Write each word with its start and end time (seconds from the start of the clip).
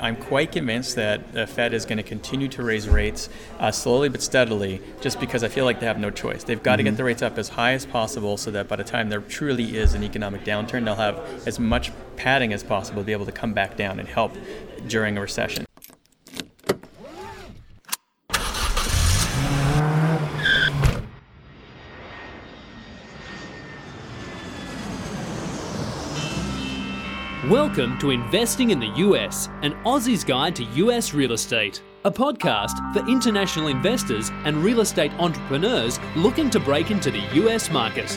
I'm 0.00 0.14
quite 0.14 0.52
convinced 0.52 0.94
that 0.94 1.32
the 1.32 1.44
Fed 1.44 1.74
is 1.74 1.84
going 1.84 1.96
to 1.96 2.04
continue 2.04 2.46
to 2.50 2.62
raise 2.62 2.88
rates 2.88 3.28
uh, 3.58 3.72
slowly 3.72 4.08
but 4.08 4.22
steadily 4.22 4.80
just 5.00 5.18
because 5.18 5.42
I 5.42 5.48
feel 5.48 5.64
like 5.64 5.80
they 5.80 5.86
have 5.86 5.98
no 5.98 6.08
choice. 6.08 6.44
They've 6.44 6.62
got 6.62 6.78
mm-hmm. 6.78 6.84
to 6.84 6.90
get 6.92 6.96
the 6.98 7.02
rates 7.02 7.20
up 7.20 7.36
as 7.36 7.48
high 7.48 7.72
as 7.72 7.84
possible 7.84 8.36
so 8.36 8.52
that 8.52 8.68
by 8.68 8.76
the 8.76 8.84
time 8.84 9.08
there 9.08 9.20
truly 9.20 9.76
is 9.76 9.94
an 9.94 10.04
economic 10.04 10.44
downturn, 10.44 10.84
they'll 10.84 10.94
have 10.94 11.18
as 11.48 11.58
much 11.58 11.90
padding 12.14 12.52
as 12.52 12.62
possible 12.62 13.02
to 13.02 13.06
be 13.06 13.10
able 13.10 13.26
to 13.26 13.32
come 13.32 13.52
back 13.52 13.76
down 13.76 13.98
and 13.98 14.08
help 14.08 14.36
during 14.86 15.18
a 15.18 15.20
recession. 15.20 15.66
Welcome 27.58 27.98
to 27.98 28.10
Investing 28.12 28.70
in 28.70 28.78
the 28.78 28.86
US, 28.98 29.48
an 29.62 29.72
Aussie's 29.84 30.22
Guide 30.22 30.54
to 30.54 30.64
US 30.86 31.12
Real 31.12 31.32
Estate, 31.32 31.82
a 32.04 32.10
podcast 32.10 32.76
for 32.92 33.04
international 33.10 33.66
investors 33.66 34.30
and 34.44 34.62
real 34.62 34.80
estate 34.80 35.10
entrepreneurs 35.14 35.98
looking 36.14 36.50
to 36.50 36.60
break 36.60 36.92
into 36.92 37.10
the 37.10 37.18
US 37.42 37.68
market. 37.68 38.16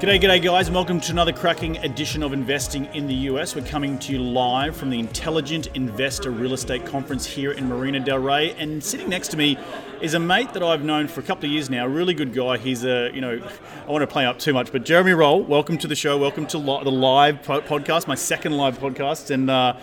G'day, 0.00 0.18
g'day, 0.18 0.42
guys, 0.42 0.66
and 0.66 0.74
welcome 0.74 0.98
to 0.98 1.12
another 1.12 1.30
cracking 1.30 1.76
edition 1.76 2.22
of 2.22 2.32
Investing 2.32 2.86
in 2.94 3.06
the 3.06 3.14
US. 3.28 3.54
We're 3.54 3.66
coming 3.66 3.98
to 3.98 4.12
you 4.12 4.18
live 4.18 4.74
from 4.74 4.88
the 4.88 4.98
Intelligent 4.98 5.66
Investor 5.74 6.30
Real 6.30 6.54
Estate 6.54 6.86
Conference 6.86 7.26
here 7.26 7.52
in 7.52 7.68
Marina 7.68 8.00
Del 8.00 8.18
Rey. 8.18 8.52
And 8.52 8.82
sitting 8.82 9.10
next 9.10 9.28
to 9.32 9.36
me 9.36 9.58
is 10.00 10.14
a 10.14 10.18
mate 10.18 10.54
that 10.54 10.62
I've 10.62 10.82
known 10.82 11.06
for 11.06 11.20
a 11.20 11.22
couple 11.22 11.44
of 11.44 11.52
years 11.52 11.68
now. 11.68 11.84
A 11.84 11.88
really 11.90 12.14
good 12.14 12.32
guy. 12.32 12.56
He's 12.56 12.82
a, 12.82 13.10
you 13.12 13.20
know, 13.20 13.46
I 13.86 13.90
want 13.90 14.00
to 14.00 14.06
play 14.06 14.24
up 14.24 14.38
too 14.38 14.54
much, 14.54 14.72
but 14.72 14.86
Jeremy 14.86 15.12
Roll, 15.12 15.42
welcome 15.42 15.76
to 15.76 15.86
the 15.86 15.94
show. 15.94 16.16
Welcome 16.16 16.46
to 16.46 16.56
the 16.56 16.90
live 16.90 17.42
podcast, 17.42 18.06
my 18.06 18.14
second 18.14 18.56
live 18.56 18.78
podcast. 18.78 19.30
And 19.30 19.50
uh, 19.50 19.76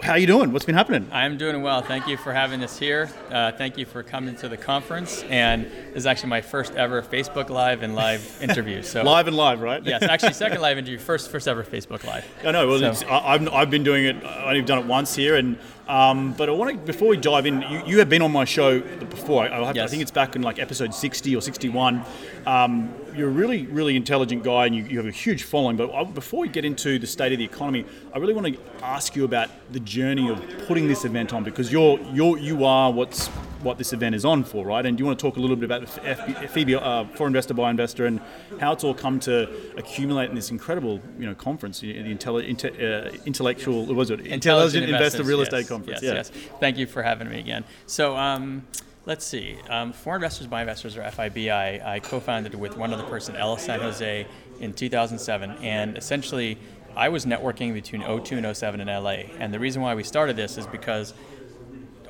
how 0.00 0.12
are 0.12 0.18
you 0.18 0.26
doing? 0.26 0.52
What's 0.52 0.64
been 0.64 0.74
happening? 0.74 1.08
I'm 1.12 1.36
doing 1.36 1.62
well. 1.62 1.82
Thank 1.82 2.06
you 2.06 2.16
for 2.16 2.32
having 2.32 2.62
us 2.62 2.78
here. 2.78 3.10
Uh, 3.30 3.52
thank 3.52 3.76
you 3.76 3.84
for 3.84 4.02
coming 4.02 4.36
to 4.36 4.48
the 4.48 4.56
conference. 4.56 5.22
And 5.24 5.64
this 5.64 5.96
is 5.96 6.06
actually 6.06 6.30
my 6.30 6.40
first 6.40 6.74
ever 6.74 7.02
Facebook 7.02 7.48
Live 7.48 7.82
and 7.82 7.94
live 7.94 8.38
interview. 8.42 8.82
So 8.82 9.02
live 9.02 9.28
and 9.28 9.36
live, 9.36 9.60
right? 9.60 9.84
yes, 9.84 10.02
actually 10.02 10.32
second 10.34 10.60
live 10.62 10.78
interview, 10.78 10.98
first 10.98 11.30
first 11.30 11.48
ever 11.48 11.64
Facebook 11.64 12.04
Live. 12.04 12.26
I 12.44 12.52
know. 12.52 12.68
Well, 12.68 12.94
so. 12.94 13.08
I've, 13.08 13.48
I've 13.48 13.70
been 13.70 13.84
doing 13.84 14.04
it. 14.04 14.16
I've 14.24 14.48
only 14.48 14.62
done 14.62 14.78
it 14.78 14.86
once 14.86 15.14
here, 15.14 15.36
and 15.36 15.58
um, 15.88 16.32
but 16.34 16.48
I 16.48 16.52
want 16.52 16.70
to 16.70 16.76
before 16.86 17.08
we 17.08 17.16
dive 17.16 17.46
in, 17.46 17.62
you, 17.62 17.82
you 17.86 17.98
have 17.98 18.08
been 18.08 18.22
on 18.22 18.32
my 18.32 18.44
show 18.44 18.80
before. 18.80 19.44
I, 19.44 19.72
yes. 19.72 19.84
I, 19.84 19.86
think 19.88 20.02
it's 20.02 20.10
back 20.10 20.36
in 20.36 20.42
like 20.42 20.58
episode 20.58 20.94
60 20.94 21.36
or 21.36 21.42
61. 21.42 22.04
Um, 22.46 22.94
you're 23.14 23.28
a 23.28 23.32
really, 23.32 23.66
really 23.66 23.96
intelligent 23.96 24.42
guy, 24.42 24.66
and 24.66 24.74
you, 24.74 24.84
you 24.84 24.98
have 24.98 25.06
a 25.06 25.10
huge 25.10 25.44
following. 25.44 25.76
But 25.76 25.92
I, 25.92 26.04
before 26.04 26.40
we 26.40 26.48
get 26.48 26.64
into 26.64 26.98
the 26.98 27.06
state 27.06 27.32
of 27.32 27.38
the 27.38 27.44
economy, 27.44 27.84
I 28.14 28.18
really 28.18 28.34
want 28.34 28.46
to 28.46 28.58
ask 28.84 29.14
you 29.16 29.24
about 29.24 29.48
the 29.72 29.80
journey 29.80 30.28
of 30.30 30.40
putting 30.66 30.88
this 30.88 31.04
event 31.04 31.32
on 31.32 31.44
because 31.44 31.72
you're 31.72 31.98
you're 32.12 32.38
you 32.38 32.64
are 32.64 32.92
what's 32.92 33.28
what 33.62 33.78
this 33.78 33.92
event 33.92 34.14
is 34.14 34.24
on 34.24 34.44
for, 34.44 34.66
right? 34.66 34.84
And 34.84 34.96
do 34.96 35.02
you 35.02 35.06
want 35.06 35.18
to 35.18 35.22
talk 35.22 35.36
a 35.36 35.40
little 35.40 35.56
bit 35.56 35.64
about 35.64 35.82
FB, 35.82 36.82
uh, 36.82 37.04
For 37.16 37.26
Investor 37.26 37.54
By 37.54 37.70
Investor 37.70 38.06
and 38.06 38.20
how 38.60 38.72
it's 38.72 38.84
all 38.84 38.94
come 38.94 39.20
to 39.20 39.48
accumulate 39.76 40.30
in 40.30 40.34
this 40.34 40.50
incredible, 40.50 41.00
you 41.18 41.26
know, 41.26 41.34
conference, 41.34 41.80
the 41.80 41.94
intelli- 41.94 42.48
inte- 42.48 42.82
uh, 42.82 43.16
intellectual, 43.24 43.86
what 43.86 43.96
was 43.96 44.10
it? 44.10 44.20
Intelligent, 44.20 44.84
Intelligent 44.84 44.90
Investor 44.90 45.22
Real 45.22 45.38
yes, 45.38 45.48
Estate 45.48 45.68
Conference. 45.68 46.02
Yes, 46.02 46.30
yeah. 46.32 46.38
yes. 46.40 46.50
Thank 46.60 46.76
you 46.76 46.86
for 46.86 47.02
having 47.02 47.28
me 47.28 47.38
again. 47.38 47.64
So. 47.86 48.16
Um, 48.16 48.66
Let's 49.04 49.24
see. 49.24 49.56
Um, 49.68 49.92
For 49.92 50.14
Investors 50.14 50.46
By 50.46 50.60
Investors, 50.60 50.96
or 50.96 51.02
FIB, 51.02 51.48
I, 51.48 51.80
I 51.84 51.98
co-founded 51.98 52.54
with 52.54 52.76
one 52.76 52.92
other 52.92 53.02
person, 53.02 53.34
Ellis 53.34 53.64
San 53.64 53.80
Jose, 53.80 54.26
in 54.60 54.72
2007, 54.72 55.50
and 55.60 55.98
essentially 55.98 56.56
I 56.94 57.08
was 57.08 57.26
networking 57.26 57.72
between 57.72 58.02
02 58.02 58.36
and 58.36 58.56
07 58.56 58.80
in 58.80 58.86
LA. 58.86 59.24
And 59.40 59.52
the 59.52 59.58
reason 59.58 59.82
why 59.82 59.96
we 59.96 60.04
started 60.04 60.36
this 60.36 60.56
is 60.56 60.68
because 60.68 61.14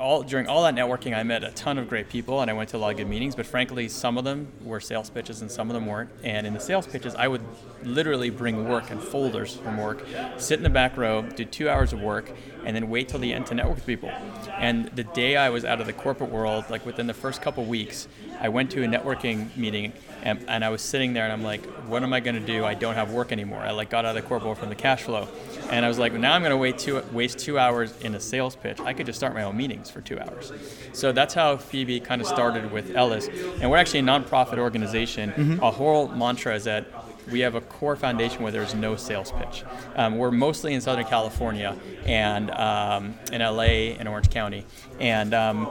all 0.03 0.23
during 0.23 0.49
all 0.49 0.65
that 0.65 0.75
networking, 0.75 1.17
I 1.17 1.23
met 1.23 1.45
a 1.45 1.53
ton 1.53 1.79
of 1.79 1.89
great 1.89 2.09
people, 2.09 2.41
and 2.41 2.51
I 2.51 2.55
went 2.55 2.71
to 2.71 2.77
a 2.77 2.79
lot 2.79 2.91
of 2.91 2.97
good 2.99 3.09
meetings. 3.09 3.37
But 3.37 3.47
frankly, 3.47 3.89
some 3.89 4.19
of 4.19 4.25
them 4.25 4.49
were 4.63 4.81
sales 4.81 5.09
pitches, 5.09 5.41
and 5.41 5.51
some 5.51 5.71
of 5.71 5.75
them 5.75 5.87
weren't. 5.87 6.11
And 6.25 6.47
in 6.47 6.53
the 6.53 6.61
sales 6.61 6.87
pitches, 6.87 7.15
I 7.15 7.29
would 7.29 7.43
literally 7.85 8.29
bring 8.29 8.69
work 8.69 8.91
and 8.91 9.01
folders 9.01 9.55
from 9.57 9.79
work, 9.79 10.05
sit 10.37 10.59
in 10.59 10.65
the 10.65 10.71
back 10.71 10.97
row, 10.97 11.23
do 11.23 11.45
two 11.45 11.69
hours 11.69 11.93
of 11.93 12.03
work, 12.03 12.33
and 12.65 12.75
then 12.75 12.91
wait 12.91 13.09
till 13.09 13.21
the 13.21 13.33
end 13.33 13.47
to 13.47 13.55
network 13.55 13.77
with 13.77 13.87
people. 13.87 14.11
And 14.59 14.87
the 14.89 15.05
day 15.05 15.37
I 15.37 15.49
was 15.51 15.65
out 15.65 15.81
of 15.81 15.87
the 15.87 15.93
corporate 15.93 16.31
world, 16.31 16.65
like 16.69 16.85
within 16.85 17.07
the 17.07 17.15
first 17.15 17.41
couple 17.41 17.65
weeks, 17.65 18.09
I 18.43 18.49
went 18.49 18.73
to 18.73 18.83
a 18.83 18.87
networking 18.87 19.57
meeting 19.57 19.93
and, 20.25 20.45
and 20.49 20.65
I 20.65 20.69
was 20.69 20.83
sitting 20.83 21.13
there 21.13 21.23
and 21.23 21.33
I'm 21.33 21.45
like, 21.45 21.65
what 21.87 22.03
am 22.03 22.13
I 22.13 22.19
going 22.19 22.35
to 22.35 22.45
do? 22.45 22.65
I 22.65 22.75
don't 22.75 22.97
have 22.97 23.13
work 23.13 23.31
anymore. 23.31 23.61
I 23.61 23.71
like 23.71 23.89
got 23.89 24.05
out 24.05 24.17
of 24.17 24.23
the 24.23 24.29
corporate 24.29 24.47
world 24.47 24.59
from 24.59 24.69
the 24.69 24.75
cash 24.75 25.03
flow. 25.03 25.29
And 25.71 25.85
I 25.85 25.89
was 25.89 25.99
like, 25.99 26.13
now 26.13 26.35
I'm 26.35 26.43
going 26.43 26.51
to 26.51 26.57
wait 26.57 26.77
two, 26.77 27.01
waste 27.13 27.39
two 27.39 27.57
hours 27.57 27.97
in 28.01 28.17
a 28.17 28.21
sales 28.21 28.57
pitch. 28.57 28.81
I 28.81 28.95
could 28.95 29.07
just 29.07 29.19
start 29.19 29.33
my 29.33 29.45
own 29.45 29.57
meetings 29.57 29.91
for 29.91 30.01
two 30.01 30.19
hours. 30.19 30.53
So 30.93 31.13
that's 31.13 31.35
how 31.35 31.57
FIBI 31.57 32.05
kind 32.05 32.21
of 32.21 32.27
started 32.27 32.73
with 32.73 32.97
Ellis. 32.97 33.29
And 33.61 33.71
we're 33.71 33.77
actually 33.77 34.01
a 34.01 34.05
nonprofit 34.05 34.59
organization. 34.59 35.31
Mm-hmm. 35.31 35.63
Our 35.63 35.73
whole 35.73 36.09
mantra 36.09 36.57
is 36.57 36.65
that 36.65 36.87
we 37.31 37.41
have 37.41 37.55
a 37.55 37.61
core 37.61 37.95
foundation 37.95 38.43
where 38.43 38.51
there's 38.51 38.75
no 38.75 38.97
sales 38.97 39.33
pitch. 39.33 39.65
Um, 39.95 40.19
we're 40.19 40.33
mostly 40.33 40.75
in 40.75 40.81
Southern 40.81 41.05
California 41.05 41.77
and 42.05 42.51
um, 42.51 43.15
in 43.33 43.41
LA 43.41 43.95
and 43.99 44.09
Orange 44.09 44.31
County. 44.31 44.67
And 44.99 45.33
um, 45.33 45.69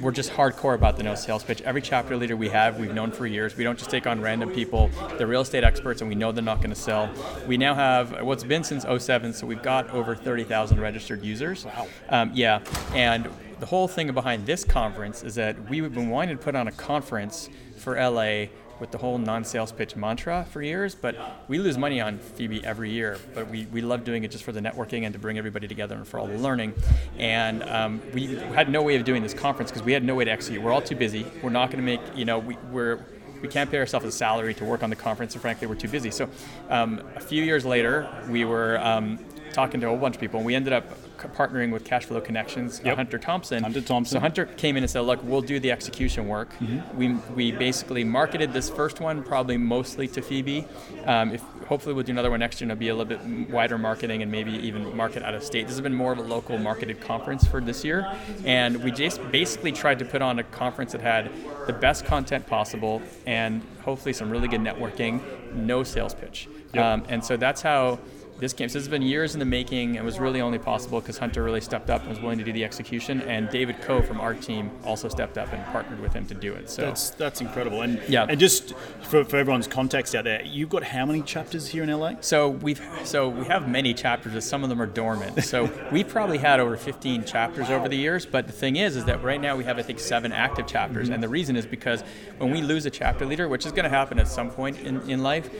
we're 0.00 0.12
just 0.12 0.30
hardcore 0.32 0.74
about 0.74 0.96
the 0.96 1.02
no 1.02 1.14
sales 1.14 1.42
pitch. 1.42 1.60
Every 1.62 1.82
chapter 1.82 2.16
leader 2.16 2.36
we 2.36 2.48
have, 2.48 2.78
we've 2.78 2.94
known 2.94 3.12
for 3.12 3.26
years. 3.26 3.56
We 3.56 3.64
don't 3.64 3.78
just 3.78 3.90
take 3.90 4.06
on 4.06 4.20
random 4.20 4.50
people. 4.50 4.90
They're 5.16 5.26
real 5.26 5.42
estate 5.42 5.64
experts, 5.64 6.00
and 6.00 6.08
we 6.08 6.14
know 6.14 6.32
they're 6.32 6.42
not 6.42 6.58
going 6.58 6.70
to 6.70 6.80
sell. 6.80 7.10
We 7.46 7.56
now 7.56 7.74
have 7.74 8.22
what's 8.22 8.44
been 8.44 8.64
since 8.64 8.84
07, 8.84 9.32
so 9.32 9.46
we've 9.46 9.62
got 9.62 9.90
over 9.90 10.14
30,000 10.14 10.80
registered 10.80 11.22
users. 11.22 11.64
Wow. 11.64 11.86
Um, 12.08 12.30
yeah, 12.34 12.60
and 12.94 13.28
the 13.60 13.66
whole 13.66 13.88
thing 13.88 14.12
behind 14.12 14.46
this 14.46 14.64
conference 14.64 15.22
is 15.22 15.34
that 15.34 15.68
we've 15.68 15.92
been 15.92 16.08
wanting 16.08 16.36
to 16.36 16.42
put 16.42 16.54
on 16.54 16.68
a 16.68 16.72
conference 16.72 17.50
for 17.76 17.94
LA 17.94 18.46
with 18.80 18.90
the 18.90 18.98
whole 18.98 19.18
non-sales 19.18 19.72
pitch 19.72 19.94
mantra 19.94 20.46
for 20.50 20.62
years, 20.62 20.94
but 20.94 21.16
we 21.48 21.58
lose 21.58 21.76
money 21.76 22.00
on 22.00 22.18
FIBI 22.18 22.64
every 22.64 22.90
year. 22.90 23.18
But 23.34 23.48
we, 23.48 23.66
we 23.66 23.80
love 23.82 24.04
doing 24.04 24.24
it 24.24 24.30
just 24.30 24.44
for 24.44 24.52
the 24.52 24.60
networking 24.60 25.04
and 25.04 25.12
to 25.12 25.18
bring 25.18 25.38
everybody 25.38 25.68
together 25.68 25.94
and 25.94 26.06
for 26.06 26.18
all 26.18 26.26
the 26.26 26.38
learning. 26.38 26.74
And 27.18 27.62
um, 27.64 28.02
we 28.14 28.36
had 28.36 28.70
no 28.70 28.82
way 28.82 28.96
of 28.96 29.04
doing 29.04 29.22
this 29.22 29.34
conference 29.34 29.70
because 29.70 29.84
we 29.84 29.92
had 29.92 30.04
no 30.04 30.14
way 30.14 30.24
to 30.24 30.30
execute. 30.30 30.62
We're 30.62 30.72
all 30.72 30.82
too 30.82 30.96
busy. 30.96 31.26
We're 31.42 31.50
not 31.50 31.70
going 31.70 31.84
to 31.84 31.84
make, 31.84 32.00
you 32.16 32.24
know, 32.24 32.38
we, 32.38 32.56
we're 32.70 33.04
we 33.42 33.48
can't 33.48 33.70
pay 33.70 33.78
ourselves 33.78 34.06
a 34.06 34.12
salary 34.12 34.54
to 34.54 34.64
work 34.64 34.82
on 34.82 34.90
the 34.90 34.96
conference, 34.96 35.34
and 35.34 35.40
frankly, 35.40 35.66
we're 35.66 35.74
too 35.74 35.88
busy. 35.88 36.10
So, 36.10 36.28
um, 36.68 37.02
a 37.16 37.20
few 37.20 37.42
years 37.42 37.64
later, 37.64 38.08
we 38.28 38.44
were 38.44 38.78
um, 38.78 39.18
talking 39.52 39.80
to 39.80 39.86
a 39.86 39.90
whole 39.90 39.98
bunch 39.98 40.16
of 40.16 40.20
people, 40.20 40.38
and 40.38 40.46
we 40.46 40.54
ended 40.54 40.72
up 40.72 40.84
partnering 41.18 41.70
with 41.70 41.84
Cashflow 41.84 42.24
Connections, 42.24 42.80
yep. 42.84 42.96
Hunter 42.96 43.18
Thompson. 43.18 43.62
Hunter 43.62 43.80
Thompson. 43.80 44.16
So 44.16 44.20
Hunter 44.20 44.46
came 44.46 44.76
in 44.76 44.82
and 44.82 44.90
said, 44.90 45.00
"Look, 45.00 45.22
we'll 45.22 45.42
do 45.42 45.60
the 45.60 45.70
execution 45.70 46.28
work." 46.28 46.52
Mm-hmm. 46.54 46.96
We, 46.96 47.08
we 47.34 47.52
basically 47.52 48.04
marketed 48.04 48.52
this 48.52 48.70
first 48.70 49.00
one 49.00 49.22
probably 49.22 49.56
mostly 49.56 50.08
to 50.08 50.20
FIBI. 50.20 50.66
Um, 51.06 51.32
if 51.32 51.42
hopefully 51.66 51.94
we'll 51.94 52.04
do 52.04 52.12
another 52.12 52.30
one 52.30 52.40
next 52.40 52.60
year, 52.60 52.70
and 52.70 52.72
it'll 52.72 52.80
be 52.80 52.88
a 52.88 52.94
little 52.94 53.18
bit 53.18 53.50
wider 53.50 53.78
marketing 53.78 54.22
and 54.22 54.30
maybe 54.30 54.52
even 54.52 54.96
market 54.96 55.22
out 55.22 55.34
of 55.34 55.42
state. 55.42 55.66
This 55.66 55.76
has 55.76 55.80
been 55.80 55.94
more 55.94 56.12
of 56.12 56.18
a 56.18 56.22
local 56.22 56.58
marketed 56.58 57.00
conference 57.00 57.46
for 57.46 57.60
this 57.60 57.84
year, 57.84 58.10
and 58.44 58.82
we 58.82 58.90
just 58.90 59.20
basically 59.30 59.72
tried 59.72 59.98
to 60.00 60.04
put 60.04 60.22
on 60.22 60.38
a 60.38 60.42
conference 60.44 60.92
that 60.92 61.00
had 61.00 61.30
the 61.66 61.72
best 61.72 62.04
content 62.04 62.46
possible 62.46 63.02
and 63.26 63.62
hopefully 63.82 64.12
some 64.12 64.30
really 64.30 64.48
good 64.48 64.60
networking, 64.60 65.20
no 65.54 65.82
sales 65.82 66.14
pitch. 66.14 66.48
Yep. 66.74 66.84
Um, 66.84 67.04
and 67.08 67.24
so 67.24 67.36
that's 67.36 67.62
how 67.62 67.98
this 68.40 68.52
game. 68.52 68.68
So 68.68 68.74
this 68.74 68.84
has 68.84 68.90
been 68.90 69.02
years 69.02 69.34
in 69.34 69.38
the 69.38 69.44
making 69.44 69.96
and 69.96 70.04
was 70.04 70.18
really 70.18 70.40
only 70.40 70.58
possible 70.58 71.00
because 71.00 71.18
Hunter 71.18 71.42
really 71.42 71.60
stepped 71.60 71.90
up 71.90 72.00
and 72.02 72.10
was 72.10 72.20
willing 72.20 72.38
to 72.38 72.44
do 72.44 72.52
the 72.52 72.64
execution, 72.64 73.20
and 73.22 73.48
David 73.50 73.80
Coe 73.82 74.02
from 74.02 74.20
our 74.20 74.34
team 74.34 74.70
also 74.84 75.08
stepped 75.08 75.38
up 75.38 75.52
and 75.52 75.64
partnered 75.66 76.00
with 76.00 76.12
him 76.12 76.26
to 76.26 76.34
do 76.34 76.54
it. 76.54 76.70
So 76.70 76.82
that's 76.82 77.10
that's 77.10 77.40
incredible. 77.40 77.82
And 77.82 78.00
yeah, 78.08 78.26
and 78.28 78.40
just 78.40 78.74
for, 79.02 79.24
for 79.24 79.36
everyone's 79.36 79.66
context 79.66 80.14
out 80.14 80.24
there, 80.24 80.42
you've 80.44 80.70
got 80.70 80.82
how 80.82 81.06
many 81.06 81.22
chapters 81.22 81.68
here 81.68 81.82
in 81.82 81.90
LA? 81.90 82.14
So 82.20 82.48
we've 82.48 82.82
so 83.04 83.28
we 83.28 83.44
have 83.46 83.68
many 83.68 83.94
chapters, 83.94 84.32
but 84.32 84.42
some 84.42 84.62
of 84.62 84.68
them 84.68 84.80
are 84.80 84.86
dormant. 84.86 85.44
So 85.44 85.70
we've 85.90 86.08
probably 86.08 86.38
had 86.38 86.60
over 86.60 86.76
15 86.76 87.24
chapters 87.24 87.68
wow. 87.68 87.76
over 87.76 87.88
the 87.88 87.96
years. 87.96 88.24
But 88.24 88.46
the 88.46 88.52
thing 88.52 88.76
is, 88.76 88.96
is 88.96 89.04
that 89.06 89.22
right 89.22 89.40
now 89.40 89.56
we 89.56 89.64
have 89.64 89.78
I 89.78 89.82
think 89.82 89.98
seven 89.98 90.32
active 90.32 90.66
chapters, 90.66 91.06
mm-hmm. 91.06 91.14
and 91.14 91.22
the 91.22 91.28
reason 91.28 91.56
is 91.56 91.66
because 91.66 92.02
when 92.38 92.50
we 92.50 92.62
lose 92.62 92.86
a 92.86 92.90
chapter 92.90 93.26
leader, 93.26 93.48
which 93.48 93.66
is 93.66 93.72
going 93.72 93.84
to 93.84 93.90
happen 93.90 94.18
at 94.18 94.28
some 94.28 94.50
point 94.50 94.78
in, 94.80 95.00
in 95.10 95.22
life, 95.22 95.50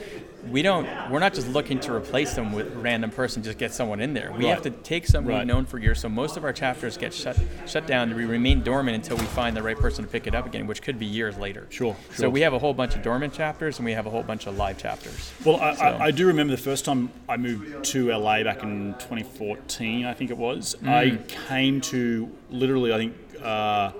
we 0.49 0.61
don't 0.61 0.87
we're 1.09 1.19
not 1.19 1.33
just 1.33 1.47
looking 1.47 1.79
to 1.79 1.93
replace 1.93 2.33
them 2.33 2.51
with 2.51 2.73
random 2.75 3.09
person 3.09 3.43
just 3.43 3.57
get 3.57 3.73
someone 3.73 3.99
in 3.99 4.13
there 4.13 4.31
we 4.31 4.45
right. 4.45 4.53
have 4.53 4.61
to 4.61 4.69
take 4.69 5.05
someone 5.05 5.33
right. 5.33 5.47
known 5.47 5.65
for 5.65 5.77
years 5.77 5.99
so 5.99 6.09
most 6.09 6.37
of 6.37 6.43
our 6.43 6.53
chapters 6.53 6.97
get 6.97 7.13
shut 7.13 7.37
shut 7.67 7.85
down 7.85 8.13
we 8.15 8.25
remain 8.25 8.63
dormant 8.63 8.95
until 8.95 9.17
we 9.17 9.25
find 9.25 9.55
the 9.55 9.61
right 9.61 9.77
person 9.77 10.03
to 10.03 10.09
pick 10.09 10.27
it 10.27 10.35
up 10.35 10.45
again 10.45 10.67
which 10.67 10.81
could 10.81 10.97
be 10.97 11.05
years 11.05 11.37
later 11.37 11.67
sure, 11.69 11.95
sure. 12.07 12.15
so 12.15 12.29
we 12.29 12.41
have 12.41 12.53
a 12.53 12.59
whole 12.59 12.73
bunch 12.73 12.95
of 12.95 13.01
dormant 13.01 13.33
chapters 13.33 13.77
and 13.77 13.85
we 13.85 13.91
have 13.91 14.05
a 14.05 14.09
whole 14.09 14.23
bunch 14.23 14.47
of 14.47 14.57
live 14.57 14.77
chapters 14.77 15.31
well 15.45 15.59
I, 15.59 15.75
so. 15.75 15.83
I, 15.83 16.05
I, 16.05 16.11
do 16.11 16.27
remember 16.27 16.51
the 16.51 16.61
first 16.61 16.85
time 16.85 17.11
i 17.29 17.37
moved 17.37 17.83
to 17.85 18.11
la 18.11 18.43
back 18.43 18.63
in 18.63 18.93
2014 18.93 20.05
i 20.05 20.13
think 20.13 20.31
it 20.31 20.37
was 20.37 20.75
mm. 20.81 20.89
i 20.89 21.17
came 21.47 21.81
to 21.81 22.29
literally 22.49 22.93
i 22.93 22.97
think 22.97 23.15
uh, 23.43 23.91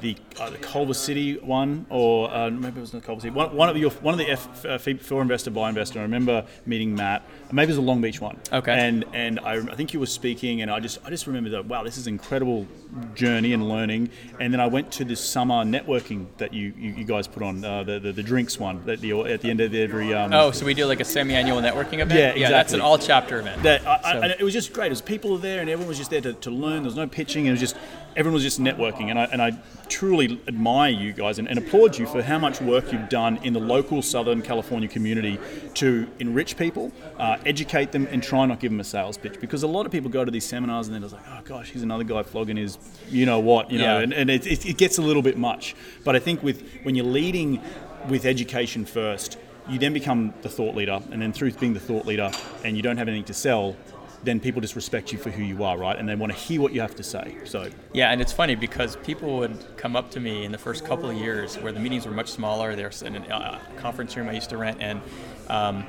the, 0.00 0.16
uh, 0.38 0.50
the 0.50 0.58
Culver 0.58 0.94
City 0.94 1.38
one, 1.38 1.86
or 1.90 2.32
uh, 2.32 2.50
maybe 2.50 2.78
it 2.78 2.80
was 2.80 2.92
not 2.92 3.02
Culver 3.02 3.20
City. 3.20 3.34
One, 3.34 3.54
one 3.54 3.68
of 3.68 3.76
your 3.76 3.90
one 3.90 4.14
of 4.14 4.18
the 4.18 4.30
F, 4.30 4.64
uh, 4.64 4.78
for 4.78 5.22
investor 5.22 5.50
by 5.50 5.68
investor. 5.68 5.98
I 5.98 6.02
remember 6.02 6.46
meeting 6.66 6.94
Matt. 6.94 7.22
Maybe 7.52 7.64
it 7.64 7.68
was 7.68 7.76
the 7.76 7.82
Long 7.82 8.00
Beach 8.00 8.20
one. 8.20 8.38
Okay. 8.52 8.72
And 8.72 9.04
and 9.12 9.40
I, 9.40 9.56
I 9.56 9.74
think 9.74 9.92
you 9.92 10.00
were 10.00 10.06
speaking, 10.06 10.62
and 10.62 10.70
I 10.70 10.80
just 10.80 10.98
I 11.04 11.10
just 11.10 11.26
remember 11.26 11.50
that 11.50 11.66
wow, 11.66 11.82
this 11.82 11.96
is 11.98 12.06
incredible 12.06 12.66
journey 13.14 13.52
and 13.52 13.68
learning. 13.68 14.10
And 14.40 14.52
then 14.52 14.60
I 14.60 14.66
went 14.66 14.92
to 14.92 15.04
this 15.04 15.20
summer 15.20 15.64
networking 15.64 16.26
that 16.38 16.52
you 16.52 16.72
you, 16.76 16.92
you 16.92 17.04
guys 17.04 17.26
put 17.26 17.42
on 17.42 17.64
uh, 17.64 17.82
the, 17.82 17.98
the, 17.98 18.12
the 18.12 18.22
drinks 18.22 18.58
one 18.58 18.88
at 18.88 19.00
the 19.00 19.12
at 19.22 19.40
the 19.40 19.50
end 19.50 19.60
of 19.60 19.74
every. 19.74 20.14
Um, 20.14 20.32
oh, 20.32 20.50
so 20.50 20.64
we 20.66 20.74
do 20.74 20.86
like 20.86 21.00
a 21.00 21.04
semi-annual 21.04 21.60
networking 21.60 22.00
event. 22.00 22.12
Yeah, 22.12 22.28
exactly. 22.28 22.40
Yeah, 22.42 22.50
that's 22.50 22.72
an 22.72 22.80
all 22.80 22.98
chapter 22.98 23.40
event. 23.40 23.62
That 23.62 23.86
I, 23.86 24.00
so. 24.00 24.08
I, 24.08 24.12
and 24.24 24.32
it 24.32 24.42
was 24.42 24.54
just 24.54 24.72
great. 24.72 24.86
It 24.86 24.90
was 24.90 25.02
people 25.02 25.36
there, 25.38 25.60
and 25.60 25.70
everyone 25.70 25.88
was 25.88 25.98
just 25.98 26.10
there 26.10 26.20
to, 26.20 26.32
to 26.32 26.50
learn. 26.50 26.76
There 26.76 26.84
was 26.84 26.96
no 26.96 27.06
pitching. 27.06 27.46
It 27.46 27.50
was 27.50 27.60
just 27.60 27.76
everyone 28.16 28.34
was 28.34 28.42
just 28.42 28.60
networking, 28.60 29.10
and 29.10 29.18
I 29.18 29.24
and 29.24 29.42
I 29.42 29.58
truly 29.88 30.40
admire 30.46 30.90
you 30.90 31.12
guys 31.12 31.38
and, 31.38 31.48
and, 31.48 31.58
applaud 31.58 31.96
you 31.96 32.06
for 32.06 32.22
how 32.22 32.38
much 32.38 32.60
work 32.60 32.92
you've 32.92 33.08
done 33.08 33.38
in 33.42 33.52
the 33.52 33.60
local 33.60 34.02
Southern 34.02 34.42
California 34.42 34.88
community 34.88 35.38
to 35.74 36.06
enrich 36.18 36.56
people, 36.56 36.92
uh, 37.18 37.38
educate 37.46 37.92
them, 37.92 38.06
and 38.10 38.22
try 38.22 38.44
not 38.46 38.60
give 38.60 38.70
them 38.70 38.80
a 38.80 38.84
sales 38.84 39.16
pitch. 39.16 39.40
Because 39.40 39.62
a 39.62 39.66
lot 39.66 39.86
of 39.86 39.92
people 39.92 40.10
go 40.10 40.24
to 40.24 40.30
these 40.30 40.44
seminars 40.44 40.88
and 40.88 40.94
they're 40.94 41.00
just 41.00 41.14
like, 41.14 41.24
oh 41.28 41.40
gosh, 41.44 41.70
here's 41.70 41.82
another 41.82 42.04
guy 42.04 42.22
flogging 42.22 42.56
his, 42.56 42.77
you 43.10 43.26
know 43.26 43.40
what, 43.40 43.70
you 43.70 43.78
know, 43.78 43.98
yeah. 43.98 44.02
and, 44.02 44.12
and 44.12 44.30
it, 44.30 44.46
it, 44.46 44.66
it 44.66 44.76
gets 44.76 44.98
a 44.98 45.02
little 45.02 45.22
bit 45.22 45.36
much. 45.36 45.74
But 46.04 46.16
I 46.16 46.18
think 46.18 46.42
with 46.42 46.62
when 46.82 46.94
you're 46.94 47.06
leading 47.06 47.62
with 48.08 48.24
education 48.24 48.84
first, 48.84 49.38
you 49.68 49.78
then 49.78 49.92
become 49.92 50.32
the 50.42 50.48
thought 50.48 50.74
leader, 50.74 51.00
and 51.10 51.20
then 51.20 51.32
through 51.32 51.52
being 51.52 51.74
the 51.74 51.80
thought 51.80 52.06
leader, 52.06 52.30
and 52.64 52.76
you 52.76 52.82
don't 52.82 52.96
have 52.96 53.08
anything 53.08 53.24
to 53.24 53.34
sell, 53.34 53.76
then 54.24 54.40
people 54.40 54.60
just 54.60 54.74
respect 54.74 55.12
you 55.12 55.18
for 55.18 55.30
who 55.30 55.42
you 55.42 55.62
are, 55.62 55.78
right? 55.78 55.96
And 55.96 56.08
they 56.08 56.14
want 56.14 56.32
to 56.32 56.38
hear 56.38 56.60
what 56.60 56.72
you 56.72 56.80
have 56.80 56.96
to 56.96 57.02
say. 57.02 57.36
So 57.44 57.70
yeah, 57.92 58.10
and 58.10 58.20
it's 58.20 58.32
funny 58.32 58.54
because 58.54 58.96
people 58.96 59.38
would 59.38 59.76
come 59.76 59.94
up 59.94 60.10
to 60.12 60.20
me 60.20 60.44
in 60.44 60.52
the 60.52 60.58
first 60.58 60.84
couple 60.84 61.08
of 61.08 61.16
years 61.16 61.56
where 61.56 61.72
the 61.72 61.80
meetings 61.80 62.06
were 62.06 62.12
much 62.12 62.30
smaller. 62.30 62.74
There's 62.74 63.02
in 63.02 63.16
a 63.16 63.60
conference 63.76 64.16
room 64.16 64.28
I 64.28 64.32
used 64.32 64.50
to 64.50 64.56
rent, 64.56 64.78
and 64.80 65.00
um, 65.48 65.86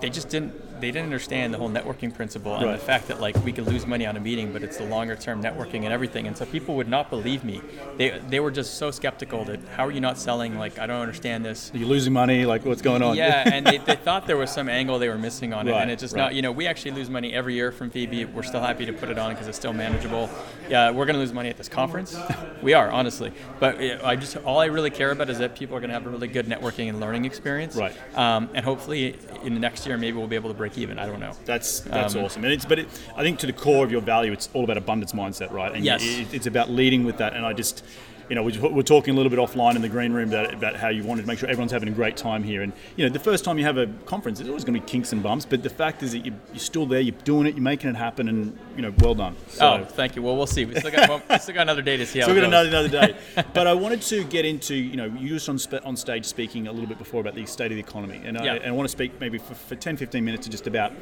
they 0.00 0.10
just 0.10 0.28
didn't 0.28 0.54
they 0.80 0.90
didn't 0.90 1.04
understand 1.04 1.52
the 1.52 1.58
whole 1.58 1.70
networking 1.70 2.12
principle 2.14 2.54
and 2.56 2.66
right. 2.66 2.78
the 2.78 2.84
fact 2.84 3.08
that 3.08 3.20
like 3.20 3.36
we 3.44 3.52
could 3.52 3.66
lose 3.66 3.86
money 3.86 4.06
on 4.06 4.16
a 4.16 4.20
meeting, 4.20 4.52
but 4.52 4.62
it's 4.62 4.76
the 4.76 4.84
longer 4.84 5.16
term 5.16 5.42
networking 5.42 5.84
and 5.84 5.92
everything. 5.92 6.26
And 6.26 6.36
so 6.36 6.44
people 6.46 6.76
would 6.76 6.88
not 6.88 7.10
believe 7.10 7.44
me. 7.44 7.60
They 7.96 8.20
they 8.28 8.40
were 8.40 8.50
just 8.50 8.74
so 8.74 8.90
skeptical 8.90 9.44
that 9.44 9.60
how 9.76 9.86
are 9.86 9.90
you 9.90 10.00
not 10.00 10.18
selling? 10.18 10.58
Like 10.58 10.78
I 10.78 10.86
don't 10.86 11.00
understand 11.00 11.44
this. 11.44 11.72
Are 11.74 11.78
you 11.78 11.86
losing 11.86 12.12
money? 12.12 12.46
Like 12.46 12.64
what's 12.64 12.82
going 12.82 13.02
on? 13.02 13.16
Yeah, 13.16 13.48
and 13.52 13.66
they, 13.66 13.78
they 13.78 13.96
thought 13.96 14.26
there 14.26 14.36
was 14.36 14.50
some 14.50 14.68
angle 14.68 14.98
they 14.98 15.08
were 15.08 15.18
missing 15.18 15.52
on 15.52 15.68
it, 15.68 15.72
right, 15.72 15.82
and 15.82 15.90
it's 15.90 16.02
just 16.02 16.14
right. 16.14 16.22
not. 16.22 16.34
You 16.34 16.42
know, 16.42 16.52
we 16.52 16.66
actually 16.66 16.92
lose 16.92 17.10
money 17.10 17.32
every 17.32 17.54
year 17.54 17.72
from 17.72 17.90
FIBI. 17.90 18.32
We're 18.32 18.42
still 18.42 18.60
happy 18.60 18.86
to 18.86 18.92
put 18.92 19.08
it 19.08 19.18
on 19.18 19.32
because 19.32 19.48
it's 19.48 19.58
still 19.58 19.72
manageable. 19.72 20.30
Yeah, 20.68 20.90
we're 20.90 21.06
going 21.06 21.14
to 21.14 21.20
lose 21.20 21.32
money 21.32 21.48
at 21.48 21.56
this 21.56 21.68
conference. 21.68 22.16
we 22.62 22.74
are 22.74 22.90
honestly, 22.90 23.32
but 23.60 23.80
I 23.80 24.16
just 24.16 24.36
all 24.38 24.60
I 24.60 24.66
really 24.66 24.90
care 24.90 25.10
about 25.10 25.30
is 25.30 25.38
that 25.38 25.54
people 25.56 25.76
are 25.76 25.80
going 25.80 25.90
to 25.90 25.94
have 25.94 26.06
a 26.06 26.10
really 26.10 26.28
good 26.28 26.46
networking 26.46 26.88
and 26.88 27.00
learning 27.00 27.24
experience. 27.24 27.76
Right. 27.76 27.96
Um, 28.16 28.50
and 28.54 28.64
hopefully 28.64 29.16
in 29.42 29.54
the 29.54 29.60
next 29.60 29.86
year 29.86 29.96
maybe 29.96 30.16
we'll 30.16 30.26
be 30.26 30.36
able 30.36 30.50
to 30.50 30.56
break 30.56 30.67
even. 30.76 30.98
I 30.98 31.06
don't 31.06 31.20
know. 31.20 31.32
That's 31.44 31.80
that's 31.80 32.14
um, 32.14 32.24
awesome. 32.24 32.44
And 32.44 32.52
it's 32.52 32.64
but 32.64 32.80
it, 32.80 32.88
I 33.16 33.22
think 33.22 33.38
to 33.38 33.46
the 33.46 33.52
core 33.52 33.84
of 33.84 33.90
your 33.90 34.00
value, 34.02 34.32
it's 34.32 34.50
all 34.52 34.64
about 34.64 34.76
abundance 34.76 35.12
mindset, 35.12 35.52
right? 35.52 35.72
And 35.72 35.84
yes. 35.84 36.02
It, 36.02 36.34
it's 36.34 36.46
about 36.46 36.68
leading 36.68 37.04
with 37.04 37.18
that. 37.18 37.34
And 37.34 37.46
I 37.46 37.52
just 37.52 37.84
you 38.28 38.34
know, 38.34 38.42
we're 38.42 38.82
talking 38.82 39.14
a 39.14 39.16
little 39.16 39.30
bit 39.30 39.38
offline 39.38 39.74
in 39.74 39.82
the 39.82 39.88
green 39.88 40.12
room 40.12 40.28
about, 40.28 40.52
about 40.52 40.76
how 40.76 40.88
you 40.88 41.02
wanted 41.02 41.22
to 41.22 41.28
make 41.28 41.38
sure 41.38 41.48
everyone's 41.48 41.72
having 41.72 41.88
a 41.88 41.92
great 41.92 42.16
time 42.16 42.42
here. 42.42 42.62
And, 42.62 42.72
you 42.96 43.06
know, 43.06 43.12
the 43.12 43.18
first 43.18 43.44
time 43.44 43.58
you 43.58 43.64
have 43.64 43.78
a 43.78 43.86
conference, 44.04 44.38
there's 44.38 44.48
always 44.48 44.64
going 44.64 44.74
to 44.74 44.80
be 44.80 44.86
kinks 44.86 45.12
and 45.12 45.22
bumps, 45.22 45.46
but 45.46 45.62
the 45.62 45.70
fact 45.70 46.02
is 46.02 46.12
that 46.12 46.26
you're, 46.26 46.34
you're 46.52 46.58
still 46.58 46.84
there, 46.84 47.00
you're 47.00 47.14
doing 47.24 47.46
it, 47.46 47.54
you're 47.54 47.62
making 47.62 47.88
it 47.88 47.96
happen, 47.96 48.28
and, 48.28 48.58
you 48.76 48.82
know, 48.82 48.92
well 48.98 49.14
done. 49.14 49.34
So. 49.48 49.66
Oh, 49.66 49.84
thank 49.84 50.14
you. 50.14 50.22
Well, 50.22 50.36
we'll 50.36 50.46
see. 50.46 50.64
We 50.64 50.74
still 50.74 50.90
got, 50.90 51.28
we 51.28 51.38
still 51.38 51.54
got 51.54 51.62
another 51.62 51.82
day 51.82 51.96
to 51.96 52.06
see 52.06 52.18
how 52.18 52.26
still 52.26 52.36
got 52.36 52.44
another, 52.44 52.68
another 52.68 52.88
day. 52.88 53.16
but 53.54 53.66
I 53.66 53.72
wanted 53.72 54.02
to 54.02 54.24
get 54.24 54.44
into, 54.44 54.74
you 54.74 54.96
know, 54.96 55.06
you 55.06 55.28
just 55.38 55.48
on, 55.48 55.58
on 55.84 55.96
stage 55.96 56.26
speaking 56.26 56.66
a 56.66 56.72
little 56.72 56.88
bit 56.88 56.98
before 56.98 57.20
about 57.20 57.34
the 57.34 57.46
state 57.46 57.72
of 57.72 57.76
the 57.76 57.80
economy. 57.80 58.20
And, 58.24 58.36
yeah. 58.36 58.54
I, 58.54 58.56
and 58.56 58.66
I 58.66 58.72
want 58.72 58.84
to 58.84 58.92
speak 58.92 59.18
maybe 59.20 59.38
for, 59.38 59.54
for 59.54 59.74
10, 59.74 59.96
15 59.96 60.24
minutes 60.24 60.48
just 60.48 60.66
about 60.66 60.92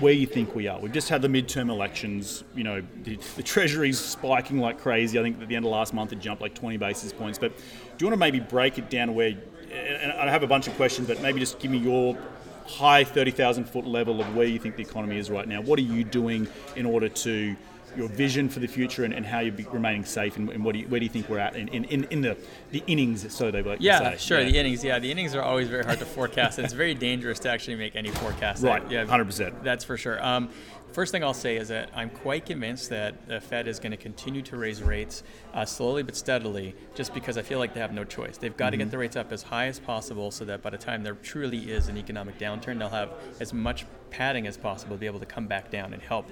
where 0.00 0.12
you 0.12 0.26
think 0.26 0.54
we 0.54 0.68
are. 0.68 0.78
We've 0.78 0.92
just 0.92 1.08
had 1.08 1.22
the 1.22 1.28
midterm 1.28 1.68
elections. 1.70 2.44
You 2.54 2.64
know, 2.64 2.82
the, 3.04 3.16
the 3.36 3.42
Treasury's 3.42 3.98
spiking 3.98 4.58
like 4.58 4.80
crazy. 4.80 5.18
I 5.18 5.22
think 5.22 5.40
at 5.40 5.48
the 5.48 5.56
end 5.56 5.64
of 5.64 5.70
last 5.70 5.94
month 5.94 6.12
it 6.12 6.18
jumped 6.18 6.42
like 6.42 6.54
20 6.54 6.76
basis 6.76 7.12
points. 7.12 7.38
But 7.38 7.56
do 7.56 7.62
you 7.98 8.06
want 8.06 8.14
to 8.14 8.18
maybe 8.18 8.40
break 8.40 8.78
it 8.78 8.90
down 8.90 9.14
where? 9.14 9.34
And 9.72 10.12
I 10.12 10.30
have 10.30 10.42
a 10.42 10.46
bunch 10.46 10.66
of 10.66 10.74
questions, 10.74 11.08
but 11.08 11.22
maybe 11.22 11.40
just 11.40 11.58
give 11.58 11.70
me 11.70 11.78
your 11.78 12.18
high 12.66 13.04
30,000 13.04 13.64
foot 13.64 13.86
level 13.86 14.20
of 14.20 14.36
where 14.36 14.46
you 14.46 14.58
think 14.58 14.76
the 14.76 14.82
economy 14.82 15.18
is 15.18 15.30
right 15.30 15.48
now. 15.48 15.60
What 15.60 15.78
are 15.78 15.82
you 15.82 16.04
doing 16.04 16.46
in 16.76 16.86
order 16.86 17.08
to 17.08 17.56
your 17.96 18.08
vision 18.08 18.48
for 18.48 18.60
the 18.60 18.66
future 18.66 19.04
and, 19.04 19.12
and 19.14 19.24
how 19.24 19.40
you're 19.40 19.54
remaining 19.70 20.04
safe 20.04 20.36
and, 20.36 20.48
and 20.50 20.64
what 20.64 20.72
do 20.72 20.80
you, 20.80 20.88
where 20.88 21.00
do 21.00 21.06
you 21.06 21.10
think 21.10 21.28
we're 21.28 21.38
at 21.38 21.56
in, 21.56 21.68
in, 21.68 22.04
in 22.04 22.20
the, 22.22 22.36
the 22.70 22.82
innings, 22.86 23.32
so 23.34 23.50
they 23.50 23.62
like 23.62 23.78
yeah, 23.80 24.16
sure, 24.16 24.40
yeah. 24.40 24.50
the 24.50 24.58
innings. 24.58 24.84
Yeah, 24.84 24.98
the 24.98 25.10
innings 25.10 25.34
are 25.34 25.42
always 25.42 25.68
very 25.68 25.84
hard 25.84 25.98
to 25.98 26.04
forecast. 26.04 26.58
it's 26.58 26.72
very 26.72 26.94
dangerous 26.94 27.38
to 27.40 27.50
actually 27.50 27.76
make 27.76 27.96
any 27.96 28.10
forecast. 28.10 28.62
Right, 28.62 28.88
yeah, 28.90 29.04
100%. 29.04 29.62
That's 29.62 29.84
for 29.84 29.96
sure. 29.96 30.24
Um, 30.24 30.50
First 30.92 31.10
thing 31.10 31.24
I'll 31.24 31.32
say 31.32 31.56
is 31.56 31.68
that 31.68 31.88
I'm 31.94 32.10
quite 32.10 32.44
convinced 32.44 32.90
that 32.90 33.26
the 33.26 33.40
Fed 33.40 33.66
is 33.66 33.78
going 33.78 33.92
to 33.92 33.96
continue 33.96 34.42
to 34.42 34.58
raise 34.58 34.82
rates 34.82 35.22
uh, 35.54 35.64
slowly 35.64 36.02
but 36.02 36.14
steadily, 36.16 36.74
just 36.94 37.14
because 37.14 37.38
I 37.38 37.42
feel 37.42 37.58
like 37.58 37.72
they 37.72 37.80
have 37.80 37.94
no 37.94 38.04
choice. 38.04 38.36
They've 38.36 38.54
got 38.54 38.66
mm-hmm. 38.66 38.72
to 38.72 38.84
get 38.84 38.90
the 38.90 38.98
rates 38.98 39.16
up 39.16 39.32
as 39.32 39.42
high 39.42 39.68
as 39.68 39.80
possible, 39.80 40.30
so 40.30 40.44
that 40.44 40.60
by 40.60 40.68
the 40.68 40.76
time 40.76 41.02
there 41.02 41.14
truly 41.14 41.70
is 41.70 41.88
an 41.88 41.96
economic 41.96 42.38
downturn, 42.38 42.78
they'll 42.78 42.90
have 42.90 43.10
as 43.40 43.54
much 43.54 43.86
padding 44.10 44.46
as 44.46 44.58
possible 44.58 44.94
to 44.94 45.00
be 45.00 45.06
able 45.06 45.20
to 45.20 45.26
come 45.26 45.46
back 45.46 45.70
down 45.70 45.94
and 45.94 46.02
help 46.02 46.28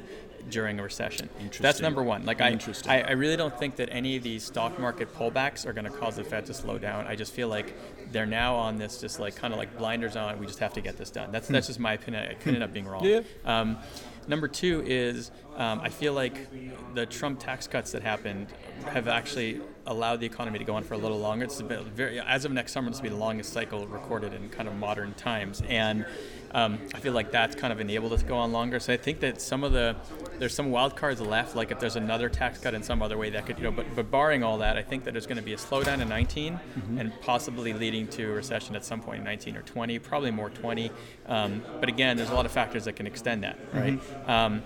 during 0.48 0.78
a 0.78 0.82
recession. 0.82 1.28
That's 1.60 1.80
number 1.80 2.02
one. 2.02 2.24
Like 2.24 2.40
I, 2.40 2.58
I, 2.86 3.00
I 3.02 3.10
really 3.12 3.36
don't 3.36 3.56
think 3.58 3.76
that 3.76 3.88
any 3.92 4.16
of 4.16 4.22
these 4.22 4.44
stock 4.44 4.78
market 4.78 5.14
pullbacks 5.14 5.66
are 5.66 5.72
going 5.72 5.84
to 5.84 5.90
cause 5.90 6.16
the 6.16 6.24
Fed 6.24 6.46
to 6.46 6.54
slow 6.54 6.78
down. 6.78 7.06
I 7.06 7.16
just 7.16 7.32
feel 7.32 7.48
like 7.48 7.74
they're 8.12 8.26
now 8.26 8.56
on 8.56 8.76
this 8.76 9.00
just 9.00 9.20
like 9.20 9.36
kind 9.36 9.52
of 9.52 9.58
like 9.58 9.76
blinders 9.76 10.16
on. 10.16 10.38
We 10.38 10.46
just 10.46 10.58
have 10.60 10.72
to 10.74 10.80
get 10.80 10.96
this 10.96 11.10
done. 11.10 11.32
That's 11.32 11.48
that's 11.48 11.66
hmm. 11.66 11.70
just 11.70 11.80
my 11.80 11.94
opinion. 11.94 12.24
It 12.24 12.40
could 12.40 12.54
end 12.54 12.62
up 12.62 12.72
being 12.72 12.86
wrong. 12.86 13.04
Yeah. 13.04 13.20
Um, 13.44 13.78
number 14.26 14.48
two 14.48 14.82
is 14.86 15.30
um, 15.56 15.80
I 15.80 15.88
feel 15.88 16.12
like 16.12 16.94
the 16.94 17.06
Trump 17.06 17.40
tax 17.40 17.66
cuts 17.66 17.92
that 17.92 18.02
happened 18.02 18.48
have 18.86 19.08
actually 19.08 19.60
allowed 19.86 20.20
the 20.20 20.26
economy 20.26 20.58
to 20.58 20.64
go 20.64 20.74
on 20.74 20.84
for 20.84 20.94
a 20.94 20.98
little 20.98 21.18
longer. 21.18 21.44
It's 21.44 21.60
very, 21.60 22.20
as 22.20 22.44
of 22.44 22.52
next 22.52 22.72
summer, 22.72 22.90
this 22.90 22.98
will 22.98 23.04
be 23.04 23.08
the 23.10 23.16
longest 23.16 23.52
cycle 23.52 23.86
recorded 23.86 24.32
in 24.32 24.48
kind 24.50 24.68
of 24.68 24.74
modern 24.76 25.14
times, 25.14 25.62
and 25.68 26.06
um, 26.52 26.78
I 26.94 27.00
feel 27.00 27.12
like 27.12 27.30
that's 27.30 27.54
kind 27.54 27.72
of 27.72 27.80
enabled 27.80 28.12
us 28.12 28.22
to 28.22 28.26
go 28.26 28.36
on 28.36 28.52
longer. 28.52 28.80
So 28.80 28.92
I 28.92 28.96
think 28.96 29.20
that 29.20 29.40
some 29.40 29.62
of 29.62 29.72
the 29.72 29.96
there's 30.38 30.54
some 30.54 30.70
wild 30.70 30.96
cards 30.96 31.20
left, 31.20 31.54
like 31.54 31.70
if 31.70 31.78
there's 31.78 31.96
another 31.96 32.28
tax 32.28 32.58
cut 32.58 32.74
in 32.74 32.82
some 32.82 33.02
other 33.02 33.18
way 33.18 33.30
that 33.30 33.46
could, 33.46 33.58
you 33.58 33.64
know, 33.64 33.70
but, 33.70 33.86
but 33.94 34.10
barring 34.10 34.42
all 34.42 34.58
that, 34.58 34.76
I 34.78 34.82
think 34.82 35.04
that 35.04 35.12
there's 35.12 35.26
going 35.26 35.36
to 35.36 35.42
be 35.42 35.52
a 35.52 35.56
slowdown 35.58 36.00
in 36.00 36.08
19 36.08 36.50
Mm-hmm. 36.60 36.98
and 36.98 37.20
possibly 37.20 37.72
leading 37.72 38.06
to 38.08 38.24
a 38.24 38.32
recession 38.32 38.74
at 38.76 38.84
some 38.84 39.00
point 39.00 39.18
in 39.18 39.24
19 39.24 39.56
or 39.56 39.62
20, 39.62 39.98
probably 39.98 40.30
more 40.30 40.50
20. 40.50 40.90
Um, 41.26 41.62
but 41.78 41.88
again, 41.88 42.16
there's 42.16 42.30
a 42.30 42.34
lot 42.34 42.46
of 42.46 42.52
factors 42.52 42.84
that 42.84 42.96
can 42.96 43.06
extend 43.06 43.44
that, 43.44 43.58
right? 43.72 44.00
Mm-hmm. 44.00 44.30
Um, 44.30 44.62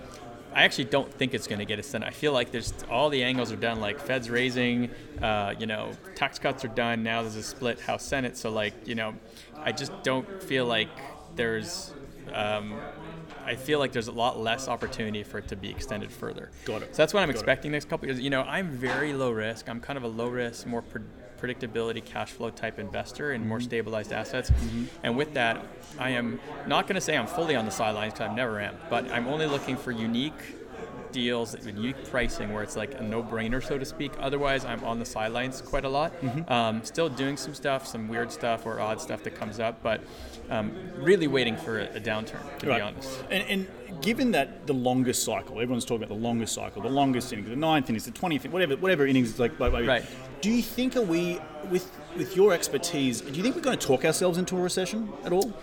I 0.55 0.63
actually 0.63 0.85
don't 0.85 1.13
think 1.13 1.33
it's 1.33 1.47
going 1.47 1.59
to 1.59 1.65
get 1.65 1.79
a 1.79 1.83
Senate. 1.83 2.07
I 2.07 2.11
feel 2.11 2.31
like 2.31 2.51
there's 2.51 2.73
all 2.89 3.09
the 3.09 3.23
angles 3.23 3.51
are 3.51 3.57
done. 3.57 3.81
Like 3.81 3.99
Fed's 3.99 4.29
raising, 4.29 4.89
uh, 5.21 5.53
you 5.59 5.65
know, 5.65 5.91
tax 6.15 6.39
cuts 6.39 6.63
are 6.63 6.69
done. 6.69 7.03
Now 7.03 7.23
there's 7.23 7.35
a 7.35 7.43
split 7.43 7.81
House 7.81 8.05
Senate. 8.05 8.37
So 8.37 8.49
like, 8.49 8.73
you 8.87 8.95
know, 8.95 9.15
I 9.57 9.73
just 9.73 9.91
don't 10.03 10.41
feel 10.41 10.65
like 10.65 10.89
there's. 11.35 11.93
Um, 12.33 12.79
I 13.45 13.55
feel 13.55 13.79
like 13.79 13.91
there's 13.91 14.07
a 14.07 14.11
lot 14.11 14.39
less 14.39 14.67
opportunity 14.67 15.23
for 15.23 15.37
it 15.37 15.47
to 15.49 15.55
be 15.55 15.69
extended 15.69 16.11
further. 16.11 16.49
Got 16.65 16.81
it. 16.81 16.95
So 16.95 17.03
that's 17.03 17.13
what 17.13 17.21
I'm 17.21 17.27
Got 17.27 17.35
it. 17.35 17.39
expecting 17.39 17.71
next 17.71 17.87
couple 17.89 18.07
years. 18.07 18.19
You 18.19 18.29
know, 18.31 18.41
I'm 18.41 18.69
very 18.71 19.13
low 19.13 19.31
risk. 19.31 19.69
I'm 19.69 19.79
kind 19.79 19.97
of 19.97 20.03
a 20.03 20.07
low 20.07 20.27
risk, 20.27 20.65
more 20.65 20.81
pre- 20.81 21.01
predictability, 21.39 22.03
cash 22.03 22.31
flow 22.31 22.49
type 22.49 22.79
investor 22.79 23.33
in 23.33 23.41
Mm-hmm. 23.41 23.49
more 23.49 23.59
stabilized 23.59 24.11
assets. 24.11 24.51
And 25.03 25.15
with 25.15 25.33
that, 25.35 25.63
I 25.99 26.09
am 26.11 26.39
not 26.65 26.87
going 26.87 26.95
to 26.95 27.01
say 27.01 27.15
I'm 27.15 27.27
fully 27.27 27.55
on 27.55 27.65
the 27.65 27.71
sidelines 27.71 28.13
because 28.13 28.29
I 28.31 28.33
never 28.35 28.59
am, 28.59 28.75
but 28.89 29.09
I'm 29.11 29.27
only 29.27 29.45
looking 29.45 29.77
for 29.77 29.91
unique 29.91 30.33
deals, 31.15 31.55
unique 31.65 31.95
pricing 32.09 32.51
where 32.53 32.61
it's 32.61 32.75
like 32.75 32.99
a 32.99 33.03
no-brainer, 33.03 33.63
so 33.63 33.77
to 33.77 33.85
speak. 33.85 34.11
Otherwise, 34.19 34.65
I'm 34.65 34.83
on 34.83 34.99
the 34.99 35.05
sidelines 35.05 35.61
quite 35.61 35.85
a 35.85 35.89
lot. 35.89 36.11
Mm-hmm. 36.21 36.51
Um, 36.51 36.83
still 36.83 37.07
doing 37.09 37.37
some 37.37 37.53
stuff, 37.53 37.87
some 37.87 38.07
weird 38.09 38.31
stuff 38.31 38.65
or 38.65 38.79
odd 38.81 38.99
stuff 38.99 39.23
that 39.23 39.33
comes 39.35 39.59
up, 39.59 39.81
but 39.81 40.01
um, 40.49 40.73
really 40.97 41.27
waiting 41.27 41.55
for 41.55 41.79
a, 41.79 41.85
a 41.95 41.99
downturn, 42.01 42.43
to 42.59 42.67
Right. 42.67 42.77
be 42.77 42.81
honest. 42.81 43.23
And, 43.31 43.43
and 43.49 44.01
given 44.03 44.31
that 44.31 44.67
the 44.67 44.73
longest 44.73 45.23
cycle, 45.23 45.53
everyone's 45.61 45.85
talking 45.85 46.03
about 46.03 46.13
the 46.15 46.21
longest 46.21 46.53
cycle, 46.53 46.81
the 46.81 46.89
longest 46.89 47.31
innings, 47.31 47.49
the 47.49 47.55
ninth 47.55 47.89
innings, 47.89 48.05
the 48.05 48.11
twentieth, 48.11 48.45
whatever, 48.51 48.75
whatever 48.75 49.07
innings 49.07 49.29
is 49.29 49.39
like. 49.39 49.57
like- 49.59 49.73
Right. 49.87 50.05
Do 50.41 50.51
you 50.51 50.61
think 50.61 50.95
are 50.97 51.01
we 51.01 51.39
with 51.71 51.89
with 52.17 52.35
your 52.35 52.53
expertise? 52.53 53.21
Do 53.21 53.31
you 53.33 53.41
think 53.41 53.55
we're 53.55 53.61
going 53.69 53.77
to 53.79 53.87
talk 53.87 54.05
ourselves 54.05 54.37
into 54.37 54.55
a 54.57 54.61
recession 54.61 55.11
at 55.23 55.31
all? 55.33 55.53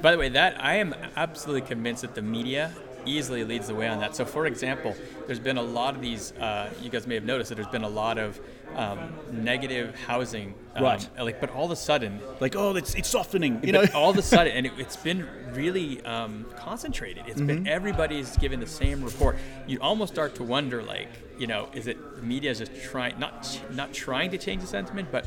By 0.00 0.12
the 0.12 0.18
way, 0.18 0.30
that 0.30 0.52
I 0.64 0.76
am 0.76 0.94
absolutely 1.16 1.60
convinced 1.68 2.00
that 2.02 2.14
the 2.14 2.22
media 2.22 2.72
easily 3.06 3.44
leads 3.44 3.66
the 3.68 3.74
way 3.74 3.88
on 3.88 4.00
that. 4.00 4.14
So, 4.16 4.24
for 4.24 4.46
example, 4.46 4.94
there's 5.26 5.38
been 5.38 5.56
a 5.56 5.62
lot 5.62 5.94
of 5.94 6.00
these. 6.00 6.32
Uh, 6.32 6.70
you 6.82 6.90
guys 6.90 7.06
may 7.06 7.14
have 7.14 7.24
noticed 7.24 7.48
that 7.50 7.54
there's 7.56 7.68
been 7.68 7.84
a 7.84 7.88
lot 7.88 8.18
of 8.18 8.40
um, 8.76 9.12
negative 9.32 9.94
housing, 10.06 10.54
um, 10.76 10.84
Right. 10.84 11.08
Like, 11.18 11.40
but 11.40 11.50
all 11.50 11.64
of 11.64 11.70
a 11.72 11.76
sudden, 11.76 12.20
Like, 12.40 12.54
oh, 12.56 12.76
it's 12.76 12.94
it's 12.94 13.08
softening. 13.08 13.60
You 13.64 13.72
know, 13.72 13.84
all 13.94 14.10
of 14.10 14.18
a 14.18 14.22
sudden, 14.22 14.52
and 14.56 14.66
it, 14.66 14.72
it's 14.78 14.96
been 14.96 15.26
really 15.52 16.00
um, 16.04 16.46
concentrated. 16.56 17.24
It's 17.26 17.40
been 17.40 17.60
Mm-hmm. 17.60 17.66
everybody's 17.68 18.36
given 18.36 18.60
the 18.60 18.66
same 18.66 19.02
report. 19.02 19.36
You 19.66 19.78
almost 19.80 20.12
start 20.12 20.34
to 20.36 20.44
wonder, 20.44 20.82
like, 20.82 21.08
you 21.38 21.46
know, 21.46 21.68
is 21.74 21.86
it 21.86 22.16
the 22.16 22.22
media 22.22 22.50
is 22.50 22.58
just 22.58 22.74
trying 22.82 23.18
not 23.18 23.60
not 23.72 23.92
trying 23.92 24.30
to 24.30 24.38
change 24.38 24.60
the 24.62 24.68
sentiment, 24.68 25.08
but 25.10 25.26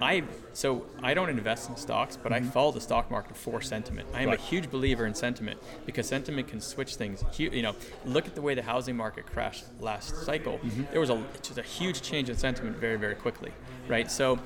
I 0.00 0.22
so 0.52 0.86
I 1.02 1.14
don't 1.14 1.28
invest 1.28 1.68
in 1.68 1.76
stocks, 1.76 2.16
but 2.16 2.32
I 2.32 2.40
follow 2.40 2.72
the 2.72 2.80
stock 2.80 3.10
market 3.10 3.36
for 3.36 3.60
sentiment. 3.60 4.08
I 4.12 4.18
am 4.18 4.20
Mm-hmm. 4.22 4.30
Right. 4.30 4.38
a 4.38 4.42
huge 4.42 4.70
believer 4.70 5.06
in 5.06 5.14
sentiment 5.14 5.58
because 5.86 6.06
sentiment 6.08 6.48
can 6.48 6.60
switch 6.60 6.96
things. 6.96 7.24
You 7.38 7.62
know, 7.62 7.74
look 8.04 8.26
at 8.26 8.34
the 8.34 8.42
way 8.42 8.54
the 8.54 8.62
housing 8.62 8.96
market 8.96 9.26
crashed 9.26 9.64
last 9.80 10.16
cycle. 10.24 10.58
Mm-hmm. 10.58 10.82
There 10.90 11.00
was 11.00 11.10
a 11.10 11.22
just 11.42 11.58
a 11.58 11.62
huge 11.62 12.02
change 12.02 12.28
in 12.30 12.36
sentiment 12.36 12.76
very 12.76 12.96
very 12.96 13.14
quickly, 13.14 13.52
right? 13.88 14.10
So. 14.10 14.38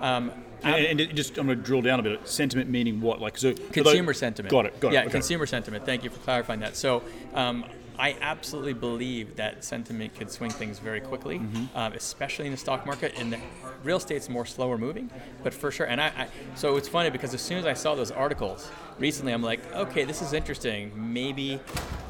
Um, 0.00 0.32
and, 0.62 1.00
and 1.00 1.16
just 1.16 1.38
I'm 1.38 1.46
going 1.46 1.56
to 1.58 1.64
drill 1.64 1.80
down 1.80 2.00
a 2.00 2.02
bit. 2.02 2.28
Sentiment 2.28 2.68
meaning 2.68 3.00
what? 3.00 3.18
Like, 3.18 3.38
so 3.38 3.54
for 3.54 3.60
those- 3.60 3.70
consumer 3.72 4.12
sentiment. 4.12 4.50
Got 4.50 4.66
it. 4.66 4.78
Got 4.78 4.92
yeah, 4.92 5.00
it. 5.00 5.02
okay. 5.04 5.12
consumer 5.12 5.46
sentiment. 5.46 5.86
Thank 5.86 6.04
you 6.04 6.10
for 6.10 6.18
clarifying 6.20 6.60
that. 6.60 6.76
So, 6.76 7.02
um, 7.32 7.64
I 8.00 8.16
absolutely 8.22 8.72
believe 8.72 9.36
that 9.36 9.62
sentiment 9.62 10.14
could 10.16 10.30
swing 10.30 10.50
things 10.50 10.78
very 10.78 11.00
quickly, 11.00 11.38
Mm-hmm. 11.38 11.76
um, 11.76 11.92
especially 11.92 12.46
in 12.46 12.52
the 12.52 12.58
stock 12.58 12.86
market. 12.86 13.12
And 13.18 13.32
the 13.32 13.38
real 13.84 13.98
estate's 13.98 14.28
more 14.28 14.46
slower 14.46 14.78
moving, 14.78 15.10
but 15.44 15.52
for 15.52 15.70
sure. 15.70 15.86
And 15.86 16.00
I, 16.00 16.06
I, 16.06 16.26
so 16.54 16.76
it's 16.78 16.88
funny 16.88 17.10
because 17.10 17.34
as 17.34 17.42
soon 17.42 17.58
as 17.58 17.66
I 17.66 17.74
saw 17.74 17.94
those 17.94 18.10
articles 18.10 18.70
recently, 18.98 19.32
I'm 19.32 19.42
like, 19.42 19.60
okay, 19.74 20.04
this 20.04 20.22
is 20.22 20.32
interesting. 20.32 20.90
Maybe 21.12 21.60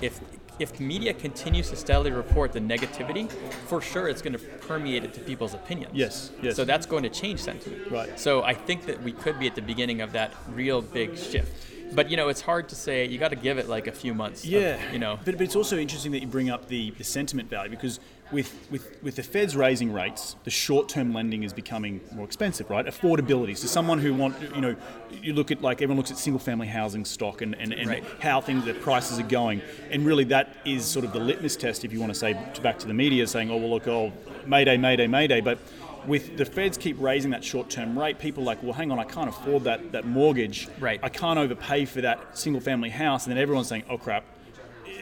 if 0.00 0.20
if 0.60 0.78
media 0.78 1.14
continues 1.14 1.70
to 1.70 1.76
steadily 1.76 2.10
report 2.10 2.52
the 2.52 2.60
negativity, 2.60 3.30
for 3.66 3.80
sure 3.80 4.08
it's 4.10 4.20
going 4.20 4.34
to 4.34 4.38
permeate 4.38 5.02
it 5.04 5.14
to 5.14 5.20
people's 5.20 5.54
opinions. 5.54 5.94
Yes, 5.94 6.30
yes. 6.42 6.54
So 6.54 6.66
that's 6.66 6.84
going 6.84 7.02
to 7.02 7.08
change 7.08 7.40
sentiment. 7.40 7.90
Right. 7.90 8.20
So 8.20 8.42
I 8.42 8.52
think 8.52 8.84
that 8.84 9.02
we 9.02 9.12
could 9.12 9.38
be 9.38 9.46
at 9.46 9.54
the 9.54 9.62
beginning 9.62 10.02
of 10.02 10.12
that 10.12 10.34
real 10.50 10.82
big 10.82 11.16
shift. 11.16 11.50
But 11.92 12.10
you 12.10 12.16
know, 12.16 12.28
it's 12.28 12.40
hard 12.40 12.68
to 12.70 12.74
say. 12.74 13.06
You 13.06 13.18
got 13.18 13.28
to 13.28 13.36
give 13.36 13.58
it 13.58 13.68
like 13.68 13.86
a 13.86 13.92
few 13.92 14.14
months. 14.14 14.44
of, 14.44 14.50
Yeah, 14.50 14.78
you 14.92 14.98
know. 14.98 15.18
but, 15.24 15.34
but 15.36 15.42
it's 15.42 15.56
also 15.56 15.76
interesting 15.78 16.12
that 16.12 16.20
you 16.20 16.26
bring 16.26 16.50
up 16.50 16.68
the, 16.68 16.90
the 16.92 17.04
sentiment 17.04 17.50
value 17.50 17.70
because 17.70 18.00
with, 18.32 18.54
with 18.70 18.96
with 19.02 19.16
the 19.16 19.22
Fed's 19.24 19.56
raising 19.56 19.92
rates, 19.92 20.36
the 20.44 20.50
short 20.50 20.88
term 20.88 21.12
lending 21.12 21.42
is 21.42 21.52
becoming 21.52 22.00
more 22.12 22.24
expensive, 22.24 22.70
right? 22.70 22.86
Affordability. 22.86 23.56
So 23.56 23.66
someone 23.66 23.98
who 23.98 24.14
want 24.14 24.36
you 24.54 24.60
know, 24.60 24.76
you 25.10 25.32
look 25.32 25.50
at 25.50 25.62
like 25.62 25.82
everyone 25.82 25.96
looks 25.96 26.12
at 26.12 26.18
single 26.18 26.38
family 26.38 26.68
housing 26.68 27.04
stock 27.04 27.42
and, 27.42 27.54
and, 27.56 27.72
and 27.72 27.88
Right. 27.88 28.04
how 28.20 28.40
things 28.40 28.64
the 28.64 28.74
prices 28.74 29.18
are 29.18 29.24
going, 29.24 29.60
and 29.90 30.06
really 30.06 30.24
that 30.24 30.54
is 30.64 30.84
sort 30.84 31.04
of 31.04 31.12
the 31.12 31.18
litmus 31.18 31.56
test 31.56 31.84
if 31.84 31.92
you 31.92 31.98
want 31.98 32.12
to 32.12 32.18
say 32.18 32.34
back 32.62 32.78
to 32.78 32.86
the 32.86 32.94
media 32.94 33.26
saying, 33.26 33.50
oh 33.50 33.56
well 33.56 33.70
look, 33.70 33.88
oh 33.88 34.12
Mayday, 34.46 34.76
Mayday, 34.76 35.06
Mayday, 35.08 35.40
but 35.40 35.58
with 36.06 36.36
the 36.36 36.44
feds 36.44 36.76
keep 36.76 36.96
raising 37.00 37.30
that 37.30 37.44
short-term 37.44 37.98
rate, 37.98 38.18
people 38.18 38.42
are 38.42 38.46
like, 38.46 38.62
well, 38.62 38.72
hang 38.72 38.90
on, 38.90 38.98
I 38.98 39.04
can't 39.04 39.28
afford 39.28 39.64
that 39.64 39.92
that 39.92 40.06
mortgage. 40.06 40.68
Right. 40.78 41.00
I 41.02 41.08
can't 41.08 41.38
overpay 41.38 41.84
for 41.84 42.00
that 42.00 42.38
single-family 42.38 42.90
house, 42.90 43.26
and 43.26 43.32
then 43.32 43.42
everyone's 43.42 43.68
saying, 43.68 43.84
oh 43.88 43.98
crap, 43.98 44.24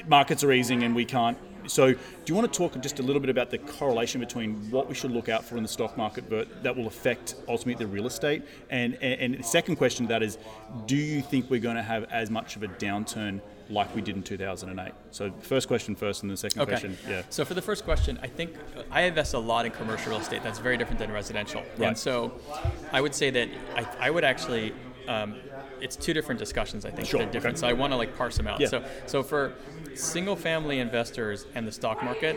markets 0.07 0.45
are 0.45 0.53
easing 0.53 0.83
and 0.83 0.95
we 0.95 1.05
can't. 1.05 1.39
So, 1.67 1.93
do 1.93 1.99
you 2.25 2.35
want 2.35 2.51
to 2.51 2.57
talk 2.57 2.81
just 2.81 2.99
a 2.99 3.03
little 3.03 3.21
bit 3.21 3.29
about 3.29 3.51
the 3.51 3.59
correlation 3.59 4.21
between 4.21 4.71
what 4.71 4.89
we 4.89 4.95
should 4.95 5.11
look 5.11 5.29
out 5.29 5.45
for 5.45 5.57
in 5.57 5.63
the 5.63 5.69
stock 5.69 5.99
market 5.99 6.31
but 6.31 6.63
that 6.63 6.75
will 6.75 6.87
affect 6.87 7.35
ultimately 7.47 7.85
the 7.85 7.91
real 7.91 8.07
estate? 8.07 8.43
And, 8.71 8.95
and, 9.03 9.21
and 9.21 9.39
the 9.39 9.43
second 9.43 9.77
question 9.77 10.07
to 10.07 10.09
that 10.09 10.23
is, 10.23 10.39
do 10.87 10.97
you 10.97 11.21
think 11.21 11.51
we're 11.51 11.61
going 11.61 11.77
to 11.77 11.83
have 11.83 12.05
as 12.05 12.31
much 12.31 12.57
of 12.57 12.63
a 12.63 12.69
downturn 12.69 13.41
like 13.71 13.95
we 13.95 14.01
did 14.03 14.17
in 14.17 14.23
2008? 14.23 14.93
So, 15.11 15.31
first 15.41 15.69
question 15.69 15.95
first, 15.95 16.23
and 16.23 16.31
the 16.31 16.37
second 16.37 16.63
Okay. 16.63 16.71
question, 16.73 16.97
yeah. 17.09 17.23
So 17.31 17.45
for 17.45 17.55
the 17.55 17.63
first 17.63 17.85
question, 17.85 18.19
I 18.23 18.27
think 18.29 18.55
I 18.91 19.03
invest 19.03 19.35
a 19.35 19.39
lot 19.39 19.67
in 19.67 19.73
commercial 19.73 20.13
real 20.13 20.21
estate. 20.21 20.43
That's 20.43 20.59
very 20.59 20.77
different 20.77 20.99
than 20.99 21.13
residential. 21.13 21.63
Right. 21.77 21.89
And 21.89 21.99
so 21.99 22.33
I 22.93 23.01
would 23.01 23.15
say 23.15 23.31
that 23.31 23.49
I, 23.77 23.87
I 24.07 24.11
would 24.11 24.25
actually. 24.25 24.73
Um, 25.07 25.37
it's 25.81 25.97
two 25.97 26.13
different 26.13 26.39
discussions. 26.39 26.85
I 26.85 26.91
think 26.91 27.09
Sure, 27.09 27.21
they're 27.21 27.31
different. 27.31 27.57
okay. 27.57 27.61
So 27.63 27.69
I 27.69 27.73
want 27.73 27.93
to 27.93 27.97
like 27.97 28.15
parse 28.19 28.37
them 28.37 28.47
out. 28.47 28.61
Yeah. 28.61 28.67
So 28.67 28.85
so 29.07 29.23
for 29.23 29.55
single-family 29.95 30.79
investors 30.81 31.47
and 31.55 31.67
the 31.67 31.73
stock 31.73 32.03
market, 32.03 32.35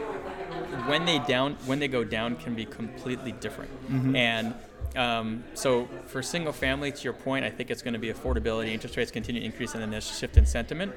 when 0.88 1.06
they 1.06 1.20
down 1.20 1.58
when 1.66 1.80
they 1.80 1.88
go 1.88 2.04
down 2.04 2.36
can 2.38 2.56
be 2.56 2.66
completely 2.66 3.32
different. 3.34 3.72
Mm-hmm. 3.92 4.16
And 4.16 4.54
um, 4.96 5.44
so 5.54 5.88
for 6.08 6.22
single 6.22 6.54
family, 6.54 6.92
to 6.92 7.04
your 7.04 7.14
point, 7.14 7.46
I 7.46 7.50
think 7.50 7.72
it's 7.72 7.82
going 7.82 7.94
to 7.94 8.00
be 8.00 8.12
affordability. 8.12 8.70
Interest 8.70 8.98
rates 8.98 9.12
continue 9.12 9.42
to 9.42 9.46
increase, 9.46 9.74
and 9.74 9.82
then 9.82 9.90
there's 9.92 10.10
a 10.10 10.14
shift 10.14 10.38
in 10.38 10.46
sentiment. 10.46 10.94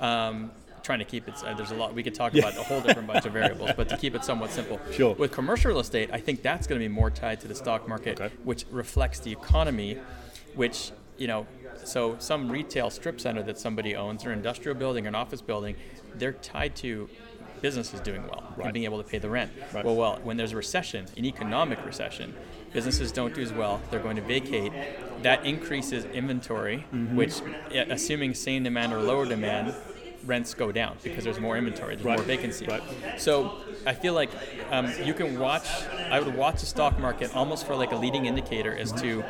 Um, 0.00 0.50
trying 0.82 1.00
to 1.00 1.04
keep 1.04 1.28
it. 1.28 1.34
Uh, 1.44 1.52
there's 1.54 1.70
a 1.70 1.74
lot 1.74 1.92
we 1.94 2.02
could 2.02 2.14
talk 2.14 2.32
Mm-hmm. 2.32 2.38
Yeah. 2.38 2.48
about 2.48 2.60
a 2.60 2.62
whole 2.62 2.80
different 2.80 3.08
bunch 3.08 3.26
of 3.26 3.32
variables, 3.32 3.70
but 3.76 3.88
to 3.90 3.96
keep 3.96 4.14
it 4.14 4.24
somewhat 4.24 4.50
simple. 4.50 4.80
Sure. 4.92 5.14
With 5.14 5.32
commercial 5.32 5.70
real 5.70 5.80
estate, 5.80 6.08
I 6.12 6.18
think 6.20 6.40
that's 6.42 6.66
going 6.66 6.80
to 6.80 6.84
be 6.84 6.92
more 6.92 7.10
tied 7.10 7.40
to 7.40 7.48
the 7.48 7.54
stock 7.54 7.86
market, 7.88 8.20
Okay. 8.20 8.34
which 8.44 8.64
reflects 8.70 9.18
the 9.20 9.32
economy, 9.32 9.98
which 10.54 10.92
you 11.18 11.26
know. 11.26 11.46
So 11.84 12.16
some 12.18 12.50
retail 12.50 12.90
strip 12.90 13.20
center 13.20 13.42
that 13.44 13.58
somebody 13.58 13.96
owns, 13.96 14.24
or 14.26 14.32
industrial 14.32 14.76
building, 14.78 15.04
or 15.06 15.08
an 15.08 15.14
office 15.14 15.40
building, 15.40 15.74
they're 16.16 16.32
tied 16.34 16.76
to 16.76 17.08
businesses 17.60 18.00
doing 18.00 18.22
well 18.22 18.44
Right. 18.56 18.66
and 18.66 18.74
being 18.74 18.84
able 18.84 18.98
to 19.02 19.08
pay 19.08 19.18
the 19.18 19.28
rent. 19.30 19.50
Right. 19.72 19.84
Well, 19.84 19.96
well, 19.96 20.18
when 20.22 20.36
there's 20.36 20.52
a 20.52 20.56
recession, 20.56 21.06
an 21.16 21.24
economic 21.24 21.84
recession, 21.84 22.34
businesses 22.72 23.12
don't 23.12 23.34
do 23.34 23.40
as 23.42 23.52
well. 23.52 23.80
They're 23.90 24.00
going 24.00 24.16
to 24.16 24.22
vacate. 24.22 24.72
That 25.22 25.44
increases 25.46 26.04
inventory, 26.06 26.84
Mm-hmm. 26.92 27.16
which, 27.16 27.34
assuming 27.72 28.34
same 28.34 28.62
demand 28.64 28.92
or 28.92 29.00
lower 29.00 29.26
demand, 29.26 29.74
rents 30.26 30.52
go 30.54 30.72
down 30.72 30.96
because 31.02 31.24
there's 31.24 31.40
more 31.40 31.56
inventory, 31.56 31.94
there's 31.94 32.04
Right. 32.04 32.18
more 32.18 32.26
vacancy. 32.26 32.66
Right. 32.66 32.82
So 33.18 33.58
I 33.86 33.94
feel 33.94 34.14
like 34.14 34.30
um, 34.70 34.90
you 35.04 35.14
can 35.14 35.38
watch. 35.38 35.66
I 36.10 36.20
would 36.20 36.36
watch 36.36 36.60
the 36.60 36.66
stock 36.66 36.98
market 36.98 37.34
almost 37.34 37.66
for 37.66 37.74
like 37.76 37.92
a 37.92 37.96
leading 37.96 38.26
indicator 38.26 38.76
as 38.76 38.92
to 39.00 39.22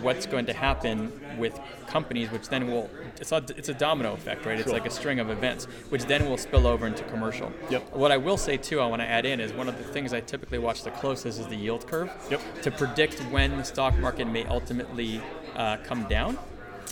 what's 0.00 0.26
going 0.26 0.46
to 0.46 0.52
happen 0.52 1.12
with 1.38 1.58
companies, 1.86 2.30
which 2.30 2.48
then 2.48 2.66
will. 2.68 2.90
It's 3.20 3.32
a, 3.32 3.42
it's 3.56 3.68
a 3.68 3.74
domino 3.74 4.12
effect, 4.14 4.44
right? 4.44 4.58
It's 4.58 4.64
Sure. 4.64 4.72
like 4.78 4.86
a 4.86 4.90
string 4.90 5.20
of 5.20 5.30
events, 5.30 5.66
which 5.88 6.04
then 6.06 6.28
will 6.28 6.36
spill 6.36 6.66
over 6.66 6.86
into 6.86 7.04
commercial. 7.04 7.52
Yep. 7.70 7.94
What 7.94 8.10
I 8.12 8.16
will 8.16 8.36
say 8.36 8.56
too, 8.56 8.80
I 8.80 8.86
want 8.86 9.02
to 9.02 9.08
add 9.08 9.24
in 9.24 9.40
is 9.40 9.52
one 9.52 9.68
of 9.68 9.78
the 9.78 9.84
things 9.84 10.12
I 10.12 10.20
typically 10.20 10.58
watch 10.58 10.82
the 10.82 10.90
closest 10.90 11.38
is 11.40 11.46
the 11.46 11.56
yield 11.56 11.86
curve. 11.86 12.10
Yep. 12.30 12.40
To 12.62 12.70
predict 12.70 13.20
when 13.30 13.56
the 13.56 13.64
stock 13.64 13.96
market 13.98 14.26
may 14.26 14.44
ultimately 14.46 15.20
uh, 15.54 15.76
come 15.84 16.04
down, 16.08 16.38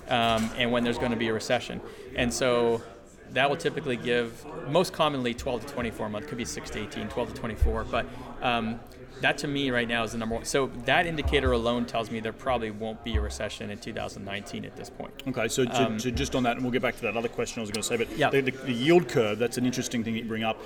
um, 0.09 0.51
and 0.57 0.71
when 0.73 0.85
there's 0.85 0.99
going 0.99 1.11
to 1.13 1.17
be 1.17 1.29
a 1.29 1.33
recession, 1.33 1.81
and 2.17 2.33
so 2.33 2.83
that 3.33 3.49
will 3.49 3.57
typically 3.57 3.97
give 3.97 4.45
most 4.69 4.93
commonly 4.93 5.35
12 5.35 5.67
to 5.67 5.73
24 5.73 6.09
months 6.09 6.29
could 6.29 6.39
be 6.39 6.45
6 6.45 6.71
to 6.71 6.81
18 6.81 7.09
12 7.09 7.35
to 7.35 7.41
24 7.41 7.85
but 7.85 8.07
um, 8.43 8.79
that 9.21 9.39
to 9.39 9.49
me 9.49 9.71
right 9.71 9.89
now 9.89 10.03
is 10.05 10.13
the 10.13 10.19
number 10.19 10.35
one 10.35 10.45
so 10.45 10.67
that 10.85 11.07
indicator 11.07 11.53
alone 11.53 11.85
tells 11.87 12.11
me 12.11 12.21
there 12.21 12.33
probably 12.33 12.71
won't 12.71 13.03
be 13.05 13.17
a 13.17 13.21
recession 13.21 13.71
in 13.71 13.79
2019 13.79 14.65
at 14.65 14.77
this 14.77 14.91
point 14.91 15.13
Okay, 15.29 15.49
so, 15.49 15.65
to, 15.65 15.99
to 15.99 16.11
just 16.11 16.35
on 16.35 16.43
that, 16.43 16.57
and 16.57 16.63
we'll 16.65 16.73
get 16.73 16.83
back 16.83 16.97
to 16.97 17.03
that 17.03 17.17
other 17.17 17.29
question 17.29 17.61
I 17.61 17.63
was 17.63 17.71
going 17.71 17.83
to 17.83 17.89
say, 17.89 17.97
but 17.97 18.09
Um, 18.09 18.15
Yeah. 18.17 18.31
the, 18.31 18.41
the, 18.41 18.51
the 18.51 18.73
yield 18.73 19.09
curve, 19.09 19.39
that's 19.39 19.57
an 19.57 19.65
interesting 19.65 20.03
thing 20.03 20.15
that 20.15 20.21
you 20.21 20.29
bring 20.29 20.43
up. 20.43 20.61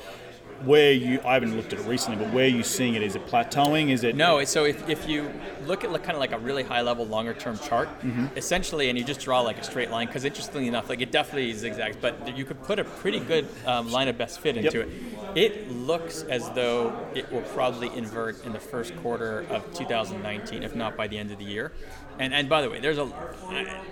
Where 0.64 0.92
you 0.92 1.20
I 1.24 1.34
haven't 1.34 1.56
looked 1.56 1.72
at 1.72 1.80
it 1.80 1.86
recently, 1.86 2.24
but 2.24 2.32
where 2.32 2.44
are 2.44 2.48
you 2.48 2.62
seeing 2.62 2.94
it? 2.94 3.02
Is 3.02 3.14
it 3.14 3.26
plateauing? 3.26 3.90
Is 3.90 4.04
it 4.04 4.16
No, 4.16 4.42
so 4.44 4.64
if, 4.64 4.88
if 4.88 5.06
you 5.08 5.30
look 5.66 5.84
at 5.84 5.90
like, 5.92 6.02
kind 6.04 6.14
of 6.14 6.20
like 6.20 6.32
a 6.32 6.38
really 6.38 6.62
high 6.62 6.80
level, 6.80 7.04
longer 7.06 7.34
term 7.34 7.58
chart, 7.58 7.88
Mm-hmm. 8.02 8.26
essentially, 8.36 8.88
and 8.88 8.98
you 8.98 9.04
just 9.04 9.20
draw 9.20 9.40
like 9.40 9.58
a 9.58 9.64
straight 9.64 9.90
line, 9.90 10.06
because 10.06 10.24
interestingly 10.24 10.68
enough, 10.68 10.88
like 10.88 11.00
it 11.00 11.10
definitely 11.12 11.52
zigzags, 11.52 11.96
but 12.00 12.36
you 12.36 12.44
could 12.44 12.62
put 12.62 12.78
a 12.78 12.84
pretty 12.84 13.20
good 13.20 13.46
um, 13.66 13.90
line 13.92 14.08
of 14.08 14.16
best 14.16 14.40
fit 14.40 14.56
into 14.56 14.78
Yep. 14.78 14.88
it. 14.88 14.92
It 15.36 15.70
looks 15.72 16.22
as 16.22 16.48
though 16.52 16.94
it 17.14 17.30
will 17.30 17.42
probably 17.42 17.94
invert 17.94 18.42
in 18.46 18.52
the 18.52 18.60
first 18.60 18.96
quarter 18.96 19.44
of 19.50 19.72
2019, 19.74 20.62
if 20.62 20.74
not 20.74 20.96
by 20.96 21.06
the 21.08 21.18
end 21.18 21.30
of 21.30 21.38
the 21.38 21.44
year. 21.44 21.72
And 22.18 22.32
and 22.32 22.48
by 22.48 22.62
the 22.62 22.70
way, 22.70 22.80
there's 22.80 22.96
a 22.96 23.04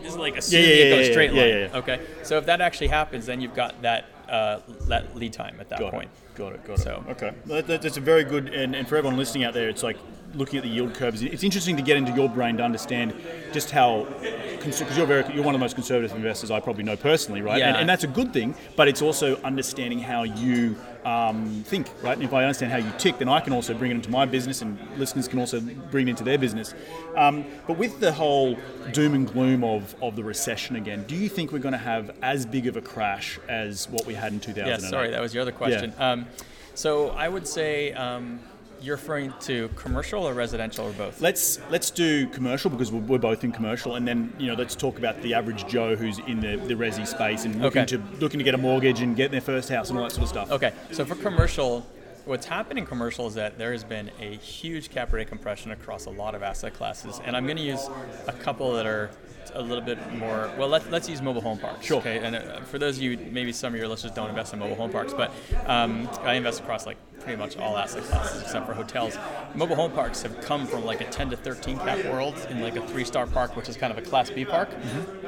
this 0.03 0.13
is 0.13 0.17
like 0.17 0.37
assuming 0.39 0.71
yeah, 0.71 0.75
yeah, 0.85 0.91
goes 0.97 1.07
yeah, 1.09 1.13
straight 1.13 1.33
line. 1.35 1.49
yeah, 1.49 1.69
yeah. 1.71 1.77
Okay, 1.79 2.01
so 2.23 2.39
if 2.39 2.47
that 2.47 2.63
actually 2.63 2.87
happens, 2.89 3.27
then 3.27 3.43
you've 3.43 3.55
got 3.55 3.83
that 3.83 4.07
uh, 4.29 4.61
that 4.89 5.15
lead 5.17 5.33
time 5.33 5.57
at 5.61 5.69
that 5.69 5.79
Got 5.81 5.93
point. 5.93 6.11
it. 6.33 6.37
Got 6.37 6.53
it. 6.55 6.65
Got 6.65 6.79
it. 6.79 6.83
So- 6.83 7.05
okay, 7.11 7.33
that, 7.47 7.67
that- 7.67 7.83
that's 7.83 7.97
a 7.97 8.01
very 8.01 8.25
good. 8.25 8.49
And, 8.53 8.75
and 8.75 8.89
for 8.89 8.97
everyone 8.97 9.17
listening 9.19 9.45
out 9.45 9.55
there, 9.55 9.69
it's 9.69 9.83
like 9.83 9.97
looking 10.35 10.59
at 10.59 10.63
the 10.63 10.71
yield 10.71 10.95
curves. 10.95 11.23
It's 11.23 11.43
interesting 11.43 11.77
to 11.77 11.83
get 11.83 11.97
into 11.97 12.13
your 12.13 12.29
brain 12.29 12.57
to 12.59 12.63
understand 12.63 13.15
just 13.53 13.71
how, 13.71 14.07
because 14.21 14.97
you're 14.97 15.07
very, 15.07 15.33
you're 15.35 15.45
one 15.45 15.55
of 15.55 15.61
the 15.61 15.65
most 15.65 15.75
conservative 15.75 16.17
investors 16.17 16.51
I 16.51 16.61
probably 16.61 16.85
know 16.85 16.97
personally, 16.97 17.43
right? 17.43 17.59
Yeah. 17.59 17.69
And, 17.69 17.79
and 17.79 17.89
that's 17.89 18.05
a 18.05 18.09
good 18.09 18.33
thing. 18.33 18.55
But 18.77 18.89
it's 18.89 19.03
also 19.03 19.41
understanding 19.43 19.99
how 19.99 20.25
you 20.25 20.77
um, 21.05 21.63
think, 21.67 21.89
right? 22.03 22.17
And 22.17 22.25
if 22.25 22.33
I 22.33 22.45
understand 22.45 22.73
how 22.73 22.79
you 22.79 22.91
tick, 22.99 23.19
then 23.19 23.29
I 23.29 23.41
can 23.41 23.53
also 23.53 23.75
bring 23.75 23.91
it 23.91 23.95
into 23.95 24.11
my 24.11 24.25
business, 24.25 24.63
and 24.63 24.79
listeners 24.99 25.29
can 25.29 25.39
also 25.39 25.61
bring 25.61 26.09
it 26.09 26.11
into 26.11 26.25
their 26.25 26.39
business. 26.39 26.75
Um, 27.17 27.45
but 27.67 27.77
with 27.77 28.01
the 28.01 28.13
whole 28.13 28.57
doom 28.93 29.15
and 29.15 29.31
gloom 29.31 29.63
of, 29.65 29.95
of 30.03 30.17
the 30.17 30.25
recession 30.25 30.77
again, 30.77 31.05
do 31.07 31.15
you 31.15 31.29
think 31.29 31.53
we're 31.53 31.59
going 31.59 31.73
to 31.73 31.79
have 31.79 32.17
as 32.23 32.47
big 32.47 32.67
of 32.67 32.77
a 32.77 32.81
crash 32.81 33.39
as 33.49 33.89
what 33.91 34.07
we 34.07 34.15
had 34.15 34.33
in 34.33 34.41
2008? 34.41 34.83
Yes, 34.83 34.91
sorry, 34.91 35.11
that 35.11 35.21
was 35.21 35.35
your 35.35 35.43
other 35.43 35.53
question. 35.53 35.93
Um, 35.99 36.27
so 36.75 37.11
I 37.11 37.29
would 37.29 37.47
say 37.47 37.93
um, 37.93 38.41
you're 38.85 38.97
referring 38.97 39.33
to 39.41 39.69
commercial 39.77 40.25
or 40.29 40.35
residential 40.35 40.87
or 40.87 40.93
both. 40.93 41.21
Let's 41.21 41.59
let's 41.71 41.91
do 41.91 42.27
commercial 42.29 42.71
because 42.71 42.93
we're, 42.93 43.01
we're 43.01 43.19
both 43.19 43.43
in 43.45 43.53
commercial, 43.53 43.95
and 43.97 44.07
then 44.07 44.33
you 44.39 44.47
know 44.47 44.55
let's 44.55 44.75
talk 44.75 44.99
about 44.99 45.21
the 45.23 45.35
average 45.35 45.67
Joe 45.67 45.97
who's 45.97 46.19
in 46.21 46.41
the, 46.41 46.57
the 46.57 46.75
resi 46.75 47.07
space 47.07 47.45
and 47.45 47.61
looking 47.61 47.83
Okay. 47.83 47.97
to 47.97 48.03
looking 48.21 48.39
to 48.39 48.45
get 48.45 48.55
a 48.55 48.59
mortgage 48.59 49.01
and 49.01 49.17
get 49.17 49.31
their 49.31 49.41
first 49.41 49.69
house 49.69 49.91
and 49.91 49.99
all 49.99 50.05
that 50.05 50.13
sort 50.13 50.25
of 50.25 50.29
stuff. 50.29 50.51
Okay, 50.51 50.73
so 50.93 51.05
for 51.05 51.15
commercial, 51.15 51.87
what's 52.25 52.47
happened 52.47 52.79
in 52.79 52.87
commercial 52.87 53.27
is 53.27 53.35
that 53.35 53.59
there 53.59 53.73
has 53.73 53.85
been 53.85 54.11
a 54.21 54.37
huge 54.37 54.91
cap 54.91 55.13
rate 55.13 55.29
compression 55.29 55.71
across 55.71 56.05
a 56.07 56.11
lot 56.11 56.35
of 56.35 56.43
asset 56.43 56.75
classes, 56.75 57.21
and 57.25 57.37
I'm 57.37 57.45
going 57.47 57.57
to 57.57 57.63
use 57.63 57.89
a 58.27 58.33
couple 58.33 58.73
that 58.75 58.87
are 58.87 59.11
a 59.55 59.63
little 59.63 59.85
bit 59.85 59.99
more. 60.15 60.51
Well, 60.59 60.69
let, 60.69 60.91
let's 60.91 61.09
use 61.09 61.21
mobile 61.23 61.43
home 61.43 61.59
parks. 61.59 61.85
Sure. 61.87 61.99
Okay, 61.99 62.19
and 62.19 62.35
uh, 62.35 62.61
for 62.63 62.79
those 62.79 62.97
of 62.97 63.03
you, 63.03 63.17
maybe 63.31 63.53
some 63.53 63.73
of 63.75 63.79
your 63.79 63.89
listeners 63.89 64.13
don't 64.13 64.31
invest 64.31 64.53
in 64.53 64.59
mobile 64.59 64.75
home 64.75 64.91
parks, 64.91 65.13
but 65.13 65.31
um, 65.67 66.09
I 66.23 66.35
invest 66.35 66.61
across 66.61 66.87
like 66.87 66.97
pretty 67.25 67.39
much 67.39 67.57
all 67.57 67.77
asset 67.77 68.05
classes 68.05 68.43
except 68.43 68.67
for 68.67 68.75
hotels. 68.75 69.17
Mobile 69.55 69.77
home 69.77 69.93
parks 69.93 70.23
have 70.23 70.41
come 70.41 70.67
from 70.67 70.85
like 70.85 71.01
a 71.01 71.11
10 71.11 71.31
to 71.31 71.37
13 71.37 71.79
cap 71.79 72.05
world 72.05 72.37
in 72.51 72.61
like 72.61 72.77
a 72.77 72.87
three-star 72.87 73.27
park, 73.27 73.57
which 73.57 73.69
is 73.69 73.77
kind 73.77 73.91
of 73.91 73.99
a 73.99 74.03
Class 74.03 74.31
B 74.31 74.45
park, 74.45 74.69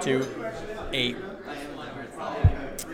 to 0.03 0.27
a 0.93 1.17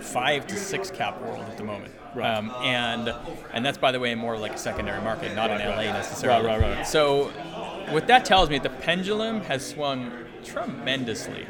five 0.00 0.47
to 0.47 0.56
six 0.56 0.90
cap 0.90 1.21
world 1.21 1.40
at 1.40 1.56
the 1.56 1.64
moment. 1.64 1.92
Right. 2.14 2.37
Um, 2.37 2.50
and 2.62 3.14
and 3.52 3.64
that's 3.64 3.78
by 3.78 3.92
the 3.92 4.00
way 4.00 4.14
more 4.14 4.37
like 4.38 4.52
a 4.52 4.59
secondary 4.59 5.00
market, 5.02 5.35
not 5.35 5.50
in 5.50 5.59
LA 5.59 5.76
right. 5.76 5.87
necessarily. 5.87 6.47
Right, 6.47 6.61
right, 6.61 6.76
right. 6.76 6.87
So 6.87 7.28
what 7.90 8.06
that 8.06 8.25
tells 8.25 8.50
me, 8.50 8.59
the 8.59 8.71
pendulum 8.71 9.40
has 9.42 9.66
swung 9.66 10.12
tremendously, 10.44 11.47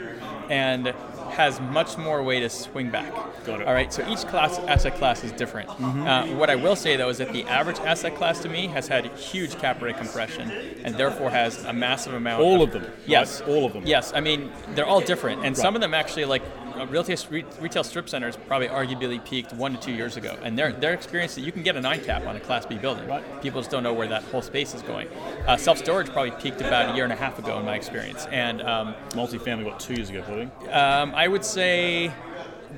and 0.48 0.94
has 1.32 1.60
much 1.60 1.98
more 1.98 2.22
way 2.22 2.40
to 2.40 2.48
swing 2.48 2.90
back. 2.90 3.12
Got 3.44 3.62
it. 3.62 3.66
All 3.66 3.74
right. 3.74 3.92
So 3.92 4.06
each 4.08 4.20
class 4.26 4.58
asset 4.60 4.96
class 4.96 5.24
is 5.24 5.32
different. 5.32 5.68
Mm-hmm. 5.70 6.06
Uh, 6.06 6.26
what 6.36 6.50
I 6.50 6.56
will 6.56 6.76
say 6.76 6.96
though 6.96 7.08
is 7.08 7.18
that 7.18 7.32
the 7.32 7.44
average 7.44 7.78
asset 7.80 8.14
class 8.14 8.40
to 8.40 8.48
me 8.48 8.66
has 8.68 8.88
had 8.88 9.06
huge 9.16 9.58
cap 9.58 9.82
rate 9.82 9.96
compression, 9.96 10.50
and 10.84 10.94
therefore 10.94 11.30
has 11.30 11.64
a 11.64 11.72
massive 11.72 12.14
amount. 12.14 12.42
All 12.42 12.62
of 12.62 12.72
them, 12.72 12.82
right? 12.84 12.92
Yes. 13.06 13.40
All 13.42 13.66
of 13.66 13.72
them. 13.72 13.84
Yes. 13.86 14.12
I 14.14 14.20
mean 14.20 14.52
they're 14.74 14.86
all 14.86 15.00
different, 15.00 15.44
and 15.44 15.56
some 15.56 15.74
of 15.74 15.80
them 15.80 15.94
actually 15.94 16.24
like 16.24 16.42
uh, 16.76 16.86
retail, 16.86 17.16
retail 17.60 17.84
strip 17.84 18.08
centers 18.08 18.36
probably 18.46 18.68
arguably 18.68 19.24
peaked 19.24 19.52
one 19.52 19.72
to 19.74 19.80
two 19.80 19.92
years 19.92 20.16
ago, 20.16 20.36
and 20.42 20.58
their 20.58 20.72
their 20.72 20.92
experience 20.94 21.34
that 21.34 21.42
you 21.42 21.52
can 21.52 21.62
get 21.62 21.76
a 21.76 21.80
nine 21.80 22.00
cap 22.00 22.26
on 22.26 22.36
a 22.36 22.40
Class 22.40 22.66
B 22.66 22.76
building. 22.76 23.06
Right. 23.08 23.24
People 23.42 23.60
just 23.60 23.70
don't 23.70 23.82
know 23.82 23.92
where 23.92 24.08
that 24.08 24.22
whole 24.24 24.42
space 24.42 24.74
is 24.74 24.82
going. 24.82 25.08
Uh, 25.46 25.56
Self 25.56 25.78
storage 25.78 26.10
probably 26.10 26.32
peaked 26.32 26.60
about 26.60 26.92
a 26.92 26.94
year 26.94 27.04
and 27.04 27.12
a 27.12 27.16
half 27.16 27.38
ago 27.38 27.58
in 27.58 27.64
my 27.64 27.76
experience, 27.76 28.26
and 28.26 28.62
um, 28.62 28.94
Multifamily, 29.10 29.64
what 29.64 29.80
two 29.80 29.94
years 29.94 30.10
ago, 30.10 30.22
probably. 30.22 30.50
um, 30.70 31.14
I 31.14 31.28
would 31.28 31.44
say 31.44 32.08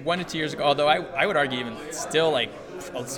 one 0.03 0.19
to 0.19 0.25
two 0.25 0.39
years 0.39 0.53
ago. 0.53 0.65
Although 0.65 0.89
I, 0.89 0.97
I 0.97 1.27
would 1.27 1.37
argue 1.37 1.61
even 1.61 1.77
still 1.93 2.31
like 2.31 2.51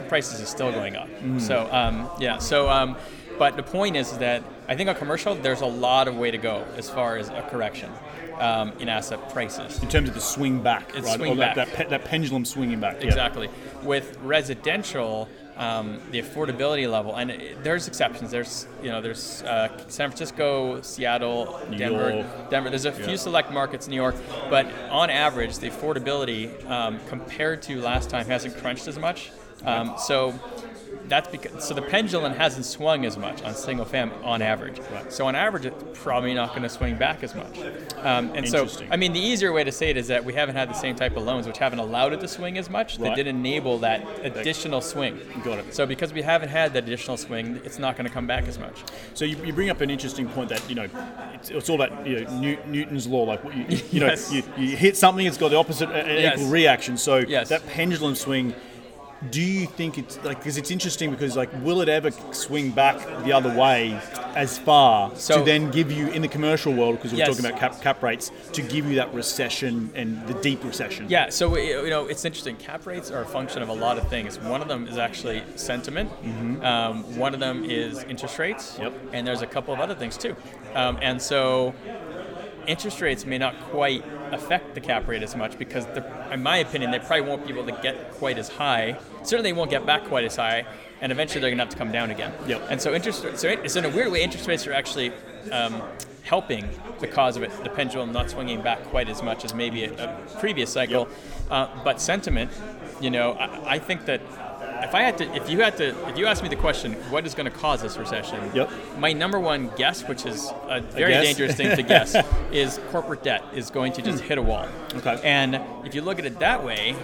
prices 0.08 0.40
are 0.40 0.46
still 0.46 0.70
going 0.70 0.96
up. 0.96 1.08
So 1.38 1.68
um, 1.72 2.08
yeah. 2.20 2.38
So 2.38 2.68
um, 2.68 2.96
but 3.38 3.57
the 3.57 3.62
point 3.62 3.96
is 3.96 4.16
that 4.18 4.42
I 4.68 4.77
think 4.77 4.88
on 4.88 4.94
commercial 4.96 5.35
there's 5.35 5.61
a 5.61 5.66
lot 5.66 6.09
of 6.09 6.16
way 6.16 6.31
to 6.31 6.38
go 6.38 6.64
as 6.77 6.88
far 6.90 7.16
as 7.16 7.29
a 7.29 7.46
correction 7.51 7.90
um, 8.38 8.72
in 8.81 8.88
asset 8.88 9.31
prices. 9.31 9.83
In 9.83 9.88
terms 9.88 10.09
of 10.09 10.14
the 10.14 10.20
swing 10.20 10.62
back, 10.62 10.90
It's 10.94 11.07
right? 11.07 11.16
swing 11.16 11.33
or 11.33 11.37
that, 11.37 11.57
back. 11.57 11.68
That, 11.68 11.77
pe- 11.77 11.88
that 11.88 12.05
pendulum 12.05 12.44
swinging 12.44 12.81
back. 12.81 13.01
yeah. 13.01 13.07
Exactly. 13.07 13.49
With 13.83 14.18
residential, 14.22 15.29
um, 15.57 15.99
the 16.11 16.20
affordability 16.20 16.90
level, 16.90 17.16
and 17.16 17.31
it, 17.31 17.64
there's 17.64 17.88
exceptions. 17.88 18.31
There's 18.31 18.66
you 18.83 18.90
know 18.90 19.01
there's 19.01 19.42
uh, 19.44 19.68
San 19.88 20.11
Francisco, 20.11 20.83
Seattle, 20.83 21.59
New 21.70 21.79
Denver, 21.79 22.11
York. 22.12 22.51
Denver. 22.51 22.68
There's 22.68 22.85
a 22.85 22.92
few 22.92 23.07
Yeah. 23.12 23.16
select 23.16 23.51
markets 23.51 23.87
in 23.87 23.92
New 23.92 23.96
York, 23.96 24.16
but 24.51 24.66
on 24.90 25.09
average, 25.09 25.57
the 25.59 25.70
affordability 25.70 26.68
um, 26.68 27.01
compared 27.09 27.62
to 27.62 27.81
last 27.81 28.11
time 28.11 28.27
hasn't 28.27 28.57
crunched 28.59 28.87
as 28.87 28.99
much. 28.99 29.31
Um, 29.64 29.94
so 29.96 30.38
that's 31.08 31.28
because 31.28 31.64
so 31.66 31.74
the 31.74 31.82
pendulum 31.82 32.32
hasn't 32.32 32.64
swung 32.66 33.04
as 33.04 33.16
much 33.16 33.42
on 33.42 33.54
single 33.54 33.84
fam 33.84 34.12
on 34.22 34.42
average. 34.42 34.78
Right. 34.92 35.12
So 35.12 35.26
on 35.26 35.34
average, 35.34 35.66
it's 35.66 35.84
probably 36.00 36.34
not 36.34 36.50
going 36.50 36.62
to 36.62 36.68
swing 36.68 36.96
back 36.96 37.22
as 37.22 37.34
much. 37.34 37.58
Um, 37.98 38.30
and 38.34 38.48
so 38.48 38.68
I 38.90 38.96
mean, 38.96 39.12
the 39.12 39.20
easier 39.20 39.52
way 39.52 39.64
to 39.64 39.72
say 39.72 39.90
it 39.90 39.96
is 39.96 40.08
that 40.08 40.24
we 40.24 40.32
haven't 40.34 40.56
had 40.56 40.68
the 40.68 40.74
same 40.74 40.96
type 40.96 41.16
of 41.16 41.24
loans, 41.24 41.46
which 41.46 41.58
haven't 41.58 41.78
allowed 41.78 42.12
it 42.12 42.20
to 42.20 42.28
swing 42.28 42.58
as 42.58 42.68
much. 42.70 42.98
Right. 42.98 43.08
That 43.08 43.16
did 43.16 43.26
enable 43.26 43.78
that 43.78 44.06
additional 44.22 44.80
swing. 44.80 45.20
Got 45.44 45.58
it. 45.58 45.74
So 45.74 45.86
because 45.86 46.12
we 46.12 46.22
haven't 46.22 46.48
had 46.48 46.72
that 46.74 46.84
additional 46.84 47.16
swing, 47.16 47.60
it's 47.64 47.78
not 47.78 47.96
going 47.96 48.06
to 48.06 48.12
come 48.12 48.26
back 48.26 48.46
as 48.48 48.58
much. 48.58 48.82
So 49.14 49.24
you, 49.24 49.36
you 49.44 49.52
bring 49.52 49.70
up 49.70 49.80
an 49.80 49.90
interesting 49.90 50.28
point 50.28 50.48
that 50.50 50.68
you 50.68 50.74
know 50.74 50.88
it's, 51.34 51.50
it's 51.50 51.68
all 51.70 51.80
about 51.80 52.06
you 52.06 52.20
know 52.24 52.38
New, 52.38 52.58
Newton's 52.66 53.06
law. 53.06 53.24
Like 53.24 53.42
you, 53.44 53.64
you, 53.68 53.80
you 53.92 54.00
know 54.00 54.14
you, 54.30 54.42
you 54.56 54.76
hit 54.76 54.96
something, 54.96 55.26
it's 55.26 55.38
got 55.38 55.50
the 55.50 55.56
opposite 55.56 55.88
uh, 55.88 55.92
an 55.92 56.16
Yes. 56.20 56.38
equal 56.38 56.50
reaction. 56.50 56.96
So 56.96 57.18
Yes. 57.18 57.48
that 57.48 57.66
pendulum 57.66 58.14
swing. 58.14 58.54
Do 59.31 59.40
you 59.40 59.66
think 59.66 59.96
it's 59.96 60.22
like 60.24 60.38
because 60.38 60.59
it's 60.59 60.70
interesting 60.70 61.11
because 61.11 61.37
like 61.37 61.48
will 61.62 61.81
it 61.81 61.88
ever 61.88 62.11
swing 62.33 62.70
back 62.70 62.98
the 63.24 63.33
other 63.33 63.48
way 63.57 63.98
as 64.35 64.59
far 64.59 65.11
So- 65.16 65.38
to 65.38 65.44
then 65.44 65.70
give 65.70 65.90
you 65.90 66.09
in 66.09 66.20
the 66.20 66.29
commercial 66.29 66.72
world 66.74 66.96
because 66.96 67.12
we're 67.12 67.18
Yes. 67.18 67.29
talking 67.29 67.46
about 67.46 67.59
cap, 67.59 67.81
cap 67.81 68.02
rates 68.02 68.31
to 68.52 68.61
give 68.62 68.87
you 68.87 68.96
that 68.96 69.12
recession 69.14 69.90
and 69.94 70.26
the 70.29 70.35
deep 70.35 70.62
recession? 70.62 71.07
Yeah, 71.09 71.31
so 71.31 71.57
you 71.57 71.88
know 71.88 72.07
it's 72.07 72.24
interesting. 72.26 72.57
Cap 72.57 72.87
rates 72.87 73.11
are 73.11 73.22
a 73.22 73.26
function 73.26 73.62
of 73.62 73.70
a 73.70 73.72
lot 73.72 73.96
of 73.96 74.07
things. 74.09 74.38
One 74.38 74.61
of 74.61 74.68
them 74.68 74.87
is 74.87 74.98
actually 74.98 75.42
sentiment. 75.57 76.11
Um, 76.62 77.02
one 77.18 77.33
of 77.33 77.40
them 77.40 77.64
is 77.64 78.02
interest 78.05 78.38
rates. 78.38 78.72
Mm-hmm. 78.74 78.83
Yep. 78.83 78.92
And 79.14 79.26
there's 79.26 79.42
a 79.42 79.46
couple 79.46 79.72
of 79.72 79.81
other 79.81 79.94
things 79.94 80.18
too. 80.18 80.37
Um, 80.74 80.98
and 81.00 81.20
so 81.22 81.74
interest 82.66 83.00
rates 83.00 83.24
may 83.24 83.38
not 83.38 83.59
quite 83.70 84.05
affect 84.33 84.74
the 84.74 84.81
cap 84.81 85.07
rate 85.09 85.22
as 85.22 85.37
much 85.37 85.59
because, 85.59 85.87
in 86.33 86.42
my 86.42 86.59
opinion, 86.59 86.90
they 86.90 86.98
probably 86.98 87.22
won't 87.22 87.46
be 87.46 87.52
able 87.52 87.66
to 87.66 87.81
get 87.83 88.12
quite 88.12 88.38
as 88.38 88.48
high. 88.48 88.98
Certainly, 89.22 89.52
they 89.52 89.57
won't 89.57 89.70
get 89.70 89.87
back 89.87 90.05
quite 90.05 90.24
as 90.24 90.37
high, 90.37 90.66
and 91.00 91.12
eventually 91.12 91.40
they're 91.40 91.50
going 91.50 91.59
to 91.59 91.64
have 91.64 91.72
to 91.72 91.79
come 91.79 91.92
down 91.92 92.11
again. 92.11 92.33
Yep. 92.46 92.66
And 92.70 92.81
so 92.81 92.94
interest, 92.94 93.22
so, 93.37 93.48
it, 93.48 93.70
so 93.70 93.79
in 93.79 93.85
a 93.85 93.90
weird 93.90 94.11
way, 94.12 94.22
interest 94.22 94.46
rates 94.48 94.66
are 94.66 94.72
actually 94.72 95.12
um, 95.52 95.83
helping 96.22 96.68
the 97.00 97.07
cause 97.07 97.37
of 97.37 97.42
it, 97.42 97.50
the 97.62 97.70
pendulum 97.70 98.12
not 98.12 98.31
swinging 98.31 98.61
back 98.62 98.83
quite 98.85 99.09
as 99.09 99.22
much 99.22 99.44
as 99.44 99.55
maybe 99.55 99.85
a, 99.85 99.92
a 99.92 100.38
previous 100.40 100.72
cycle. 100.72 101.09
Uh, 101.50 101.68
but 101.85 102.00
sentiment, 102.00 102.50
you 103.00 103.11
know, 103.11 103.33
I, 103.33 103.74
I 103.74 103.79
think 103.79 104.07
that 104.07 104.20
if 104.82 104.94
I 104.94 105.02
had 105.02 105.18
to, 105.18 105.34
if 105.34 105.50
you 105.50 105.60
had 105.60 105.76
to, 105.78 106.08
if 106.08 106.18
you 106.18 106.26
asked 106.26 106.42
me 106.42 106.48
the 106.48 106.56
question, 106.56 106.94
what 107.10 107.26
is 107.26 107.34
going 107.34 107.50
to 107.50 107.56
cause 107.56 107.82
this 107.82 107.96
recession? 107.96 108.50
Yep. 108.54 108.70
My 108.98 109.12
number 109.12 109.38
one 109.38 109.70
guess, 109.76 110.06
which 110.06 110.26
is 110.26 110.50
a 110.68 110.80
very 110.80 111.12
guess? 111.12 111.24
dangerous 111.24 111.54
thing 111.54 111.76
to 111.76 111.82
guess, 111.82 112.16
is 112.52 112.80
corporate 112.90 113.22
debt 113.22 113.42
is 113.54 113.70
going 113.70 113.92
to 113.94 114.02
just 114.02 114.22
hmm. 114.22 114.28
hit 114.28 114.38
a 114.38 114.42
wall. 114.42 114.68
Okay. 114.94 115.20
And 115.22 115.60
if 115.84 115.94
you 115.94 116.02
look 116.02 116.18
at 116.18 116.24
it 116.24 116.38
that 116.38 116.64
way, 116.64 116.96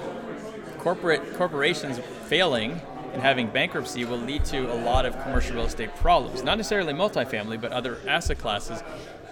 corporate 0.78 1.34
corporations 1.34 1.98
failing 2.26 2.80
and 3.12 3.20
having 3.22 3.48
bankruptcy 3.48 4.04
will 4.04 4.18
lead 4.18 4.44
to 4.46 4.72
a 4.72 4.78
lot 4.84 5.06
of 5.06 5.20
commercial 5.22 5.56
real 5.56 5.66
estate 5.66 5.94
problems. 5.96 6.42
Not 6.42 6.56
necessarily 6.56 6.92
multifamily, 6.92 7.60
but 7.60 7.72
other 7.72 7.98
asset 8.08 8.38
classes. 8.38 8.82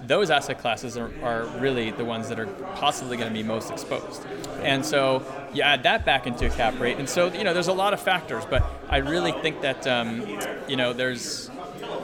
Those 0.06 0.30
asset 0.30 0.58
classes 0.58 0.96
are, 0.96 1.10
are 1.22 1.44
really 1.58 1.90
the 1.90 2.04
ones 2.04 2.28
that 2.30 2.40
are 2.40 2.46
possibly 2.76 3.16
going 3.16 3.28
to 3.28 3.34
be 3.34 3.42
most 3.42 3.70
exposed. 3.70 4.24
And 4.62 4.84
so 4.84 5.22
you 5.52 5.62
add 5.62 5.82
that 5.82 6.04
back 6.04 6.26
into 6.26 6.46
a 6.46 6.50
cap 6.50 6.78
rate. 6.80 6.98
And 6.98 7.08
so, 7.08 7.32
you 7.32 7.44
know, 7.44 7.52
there's 7.52 7.68
a 7.68 7.72
lot 7.72 7.92
of 7.92 8.00
factors, 8.00 8.44
but 8.48 8.64
I 8.88 8.98
really 8.98 9.32
think 9.32 9.60
that, 9.60 9.86
um, 9.86 10.38
you 10.68 10.76
know, 10.76 10.92
there's 10.92 11.50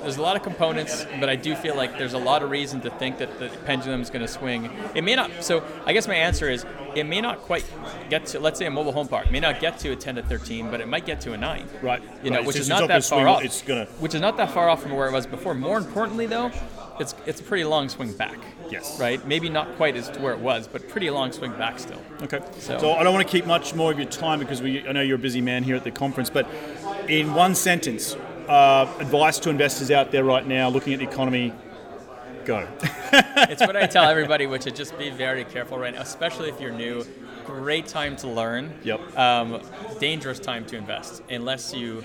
there's 0.07 0.19
a 0.19 0.23
lot 0.23 0.37
of 0.37 0.43
components, 0.45 1.05
but 1.19 1.29
I 1.29 1.35
do 1.35 1.57
feel 1.57 1.75
like 1.75 1.99
there's 1.99 2.13
a 2.13 2.19
lot 2.19 2.45
of 2.45 2.51
reason 2.51 2.81
to 2.83 2.91
think 2.91 3.19
that 3.19 3.41
the 3.41 3.49
pendulum 3.65 4.01
is 4.01 4.09
going 4.09 4.23
to 4.25 4.29
swing. 4.29 4.71
It 4.95 5.03
may 5.03 5.17
not. 5.17 5.43
So 5.43 5.65
I 5.85 5.93
guess 5.93 6.07
my 6.07 6.15
answer 6.15 6.49
is 6.49 6.65
it 6.95 7.05
may 7.05 7.21
not 7.21 7.41
quite 7.41 7.65
get 8.09 8.27
to. 8.27 8.39
Let's 8.39 8.59
say 8.59 8.67
a 8.67 8.71
mobile 8.71 8.93
home 8.93 9.09
park 9.09 9.33
may 9.33 9.41
not 9.41 9.59
get 9.59 9.81
to 9.81 9.91
a 9.91 9.97
10 9.97 10.15
to 10.15 10.23
13, 10.23 10.71
but 10.71 10.81
it 10.81 10.87
might 10.87 11.07
get 11.07 11.21
to 11.23 11.33
a 11.33 11.37
nine. 11.37 11.67
Right. 11.83 12.01
You 12.23 12.31
know, 12.31 12.39
right. 12.39 12.47
which 12.47 12.57
is 12.57 12.69
not 12.69 12.81
gonna 12.81 12.89
that 12.89 13.05
swing, 13.05 13.21
far 13.21 13.29
off. 13.29 13.45
It's 13.45 13.63
gonna. 13.63 13.87
Which 13.99 14.15
is 14.15 14.21
not 14.21 14.37
that 14.37 14.53
far 14.53 14.69
off 14.69 14.81
from 14.81 14.93
where 14.93 15.09
it 15.09 15.13
was 15.13 15.27
before. 15.27 15.55
More 15.55 15.77
importantly, 15.77 16.27
though, 16.27 16.53
it's 17.01 17.17
it's 17.27 17.41
a 17.41 17.45
pretty 17.45 17.65
long 17.65 17.89
swing 17.89 18.13
back. 18.13 18.39
Yes. 18.71 19.01
Right. 19.01 19.27
Maybe 19.27 19.49
not 19.49 19.77
quite 19.77 19.97
as 19.97 20.09
to 20.11 20.21
where 20.21 20.33
it 20.33 20.41
was, 20.41 20.69
but 20.69 20.89
pretty 20.89 21.11
long 21.11 21.33
swing 21.33 21.53
back 21.53 21.81
still. 21.81 22.01
Okay. 22.23 22.41
So, 22.59 22.79
So- 22.79 22.93
I 22.93 23.03
don't 23.03 23.13
want 23.13 23.27
to 23.27 23.31
keep 23.31 23.47
much 23.47 23.75
more 23.75 23.91
of 23.91 23.99
your 23.99 24.09
time 24.09 24.39
because 24.39 24.63
we, 24.63 24.87
I 24.87 24.93
know 24.93 25.01
you're 25.01 25.17
a 25.17 25.19
busy 25.19 25.41
man 25.41 25.65
here 25.65 25.77
at 25.77 25.85
the 25.85 25.91
conference, 25.91 26.31
but 26.31 26.49
in 27.09 27.35
one 27.35 27.55
sentence, 27.55 28.17
uh, 28.49 28.93
advice 28.99 29.39
to 29.41 29.51
investors 29.51 29.91
out 29.91 30.11
there 30.11 30.25
right 30.25 30.47
now 30.47 30.69
looking 30.69 30.93
at 30.93 30.99
the 31.01 31.09
economy, 31.09 31.53
go. 32.45 32.69
it's 33.13 33.61
what 33.61 33.77
I 33.77 33.87
tell 33.87 34.05
everybody, 34.05 34.47
which 34.47 34.67
is 34.67 34.73
just 34.73 34.97
be 34.99 35.11
very 35.11 35.45
careful 35.45 35.79
right 35.79 35.95
now, 35.95 36.03
especially 36.03 36.49
if 36.49 36.61
you're 36.61 36.73
new. 36.73 37.05
Great 37.45 37.87
time 37.87 38.17
to 38.17 38.29
learn. 38.29 38.73
Yep. 38.83 39.19
Um, 39.19 39.61
dangerous 40.01 40.39
time 40.39 40.65
to 40.67 40.77
invest 40.77 41.23
unless 41.31 41.75
you 41.75 42.03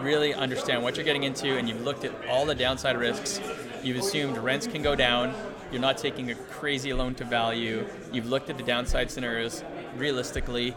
really 0.00 0.32
understand 0.34 0.82
what 0.82 0.96
you're 0.96 1.04
getting 1.04 1.24
into 1.24 1.56
and 1.56 1.68
you've 1.68 1.82
looked 1.82 2.04
at 2.04 2.12
all 2.28 2.46
the 2.46 2.54
downside 2.54 2.96
risks. 2.96 3.40
You've 3.82 3.98
assumed 3.98 4.38
rents 4.38 4.66
can 4.66 4.82
go 4.82 4.94
down. 4.94 5.34
You're 5.72 5.80
not 5.80 5.98
taking 5.98 6.30
a 6.30 6.34
crazy 6.34 6.92
loan 6.92 7.14
to 7.16 7.24
value. 7.24 7.86
You've 8.12 8.28
looked 8.28 8.50
at 8.50 8.58
the 8.58 8.64
downside 8.64 9.10
scenarios 9.10 9.62
realistically. 9.96 10.74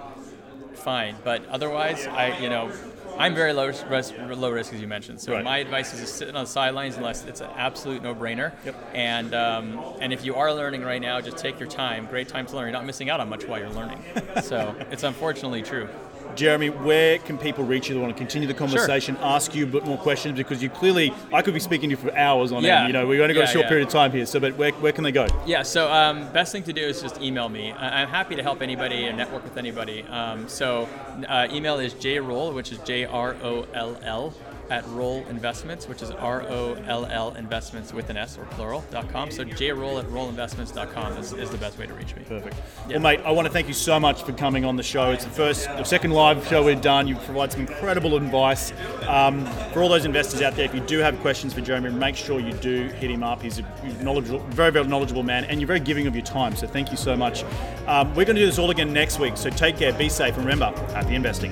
Fine, 0.73 1.15
but 1.23 1.45
otherwise, 1.47 2.07
I 2.07 2.37
you 2.39 2.49
know. 2.49 2.71
I'm 3.17 3.35
very 3.35 3.53
low 3.53 3.67
risk, 3.67 4.15
low 4.17 4.49
risk, 4.51 4.73
as 4.73 4.81
you 4.81 4.87
mentioned. 4.87 5.21
So 5.21 5.33
Right. 5.33 5.43
my 5.43 5.57
advice 5.59 5.93
is 5.93 5.99
to 6.01 6.07
sit 6.07 6.27
on 6.35 6.43
the 6.45 6.49
sidelines 6.49 6.97
unless 6.97 7.25
it's 7.25 7.41
an 7.41 7.49
absolute 7.55 8.01
no-brainer. 8.01 8.51
Yep. 8.65 8.75
And 8.93 9.33
um, 9.33 9.79
and 9.99 10.11
if 10.13 10.25
you 10.25 10.35
are 10.35 10.53
learning 10.53 10.83
right 10.83 11.01
now, 11.01 11.21
just 11.21 11.37
take 11.37 11.59
your 11.59 11.69
time. 11.69 12.05
Great 12.07 12.27
time 12.27 12.45
to 12.47 12.55
learn. 12.55 12.65
You're 12.65 12.73
not 12.73 12.85
missing 12.85 13.09
out 13.09 13.19
on 13.19 13.29
much 13.29 13.45
while 13.45 13.59
you're 13.59 13.69
learning. 13.69 14.03
so 14.43 14.75
it's 14.91 15.03
unfortunately 15.03 15.61
true. 15.61 15.87
Jeremy, 16.35 16.69
where 16.69 17.19
can 17.19 17.37
people 17.37 17.63
reach 17.63 17.89
you 17.89 17.95
that 17.95 18.01
want 18.01 18.13
to 18.13 18.17
continue 18.17 18.47
the 18.47 18.53
conversation, 18.53 19.17
ask 19.21 19.53
you 19.53 19.63
a 19.65 19.67
bit 19.67 19.85
more 19.85 19.97
questions? 19.97 20.37
Because 20.37 20.61
you 20.61 20.69
clearly, 20.69 21.13
I 21.31 21.41
could 21.41 21.53
be 21.53 21.59
speaking 21.59 21.89
to 21.89 21.91
you 21.91 21.97
for 21.97 22.15
hours 22.17 22.51
on 22.51 22.63
Yeah. 22.63 22.79
end. 22.79 22.87
You 22.87 22.93
know, 22.93 23.07
we've 23.07 23.21
only 23.21 23.33
got 23.33 23.43
a 23.45 23.47
short 23.47 23.65
yeah. 23.65 23.69
period 23.69 23.87
of 23.87 23.93
time 23.93 24.11
here. 24.11 24.25
So, 24.25 24.39
but 24.39 24.55
where, 24.57 24.71
where 24.73 24.91
can 24.91 25.03
they 25.03 25.11
go? 25.11 25.27
Yeah. 25.45 25.63
So 25.63 25.91
um, 25.91 26.31
best 26.31 26.51
thing 26.51 26.63
to 26.63 26.73
do 26.73 26.81
is 26.81 27.01
just 27.01 27.21
email 27.21 27.49
me. 27.49 27.71
I'm 27.73 28.07
happy 28.07 28.35
to 28.35 28.43
help 28.43 28.61
anybody 28.61 29.05
and 29.05 29.17
network 29.17 29.43
with 29.43 29.57
anybody. 29.57 30.03
Um, 30.03 30.47
so 30.47 30.89
uh, 31.27 31.47
email 31.51 31.79
is 31.79 31.93
jroll, 31.93 32.53
which 32.53 32.71
is 32.71 32.79
J 32.79 33.05
R 33.05 33.35
O 33.43 33.67
L 33.73 33.97
L 34.03 34.33
at 34.69 34.87
Roll 34.89 35.25
Investments, 35.27 35.87
which 35.87 36.01
is 36.01 36.11
R 36.11 36.43
O 36.43 36.73
L 36.87 37.05
L 37.05 37.33
Investments 37.35 37.93
with 37.93 38.09
an 38.09 38.17
S 38.17 38.37
or 38.37 38.45
plural 38.45 38.83
dot 38.91 39.09
com. 39.09 39.31
So 39.31 39.43
jroll 39.43 39.99
at 39.99 40.05
rollinvestments.com 40.05 41.17
is, 41.17 41.33
is 41.33 41.49
the 41.49 41.57
best 41.57 41.77
way 41.77 41.85
to 41.85 41.93
reach 41.93 42.15
me. 42.15 42.23
Perfect. 42.23 42.55
Yeah. 42.87 42.97
Well, 42.97 42.99
mate, 43.01 43.21
I 43.25 43.31
want 43.31 43.47
to 43.47 43.53
thank 43.53 43.67
you 43.67 43.73
so 43.73 43.99
much 43.99 44.23
for 44.23 44.33
coming 44.33 44.65
on 44.65 44.75
the 44.75 44.83
show. 44.83 45.11
It's 45.11 45.25
the 45.25 45.31
first, 45.31 45.65
the 45.65 45.83
second 45.83 46.11
live 46.11 46.45
show 46.47 46.63
we've 46.63 46.81
done. 46.81 47.07
You 47.07 47.15
provide 47.15 47.51
some 47.51 47.61
incredible 47.61 48.15
advice 48.15 48.73
um, 49.07 49.45
for 49.73 49.81
all 49.81 49.89
those 49.89 50.05
investors 50.05 50.41
out 50.41 50.55
there. 50.55 50.65
If 50.65 50.73
you 50.73 50.81
do 50.81 50.99
have 50.99 51.19
questions 51.19 51.53
for 51.53 51.61
Jeremy, 51.61 51.89
make 51.91 52.15
sure 52.15 52.39
you 52.39 52.53
do 52.53 52.87
hit 52.87 53.11
him 53.11 53.23
up. 53.23 53.41
He's 53.41 53.59
a 53.59 53.63
knowledgeable, 54.01 54.39
very, 54.49 54.71
very 54.71 54.87
knowledgeable 54.87 55.23
man, 55.23 55.45
and 55.45 55.59
you're 55.59 55.67
very 55.67 55.79
giving 55.79 56.07
of 56.07 56.15
your 56.15 56.25
time. 56.25 56.55
So 56.55 56.67
thank 56.67 56.91
you 56.91 56.97
so 56.97 57.15
much. 57.15 57.43
Um, 57.87 58.09
we're 58.09 58.25
going 58.25 58.35
to 58.35 58.41
do 58.41 58.45
this 58.45 58.59
all 58.59 58.71
again 58.71 58.93
next 58.93 59.19
week. 59.19 59.37
So 59.37 59.49
take 59.49 59.77
care, 59.77 59.93
be 59.93 60.09
safe, 60.09 60.35
and 60.35 60.45
remember, 60.45 60.77
happy 60.93 61.15
investing. 61.15 61.51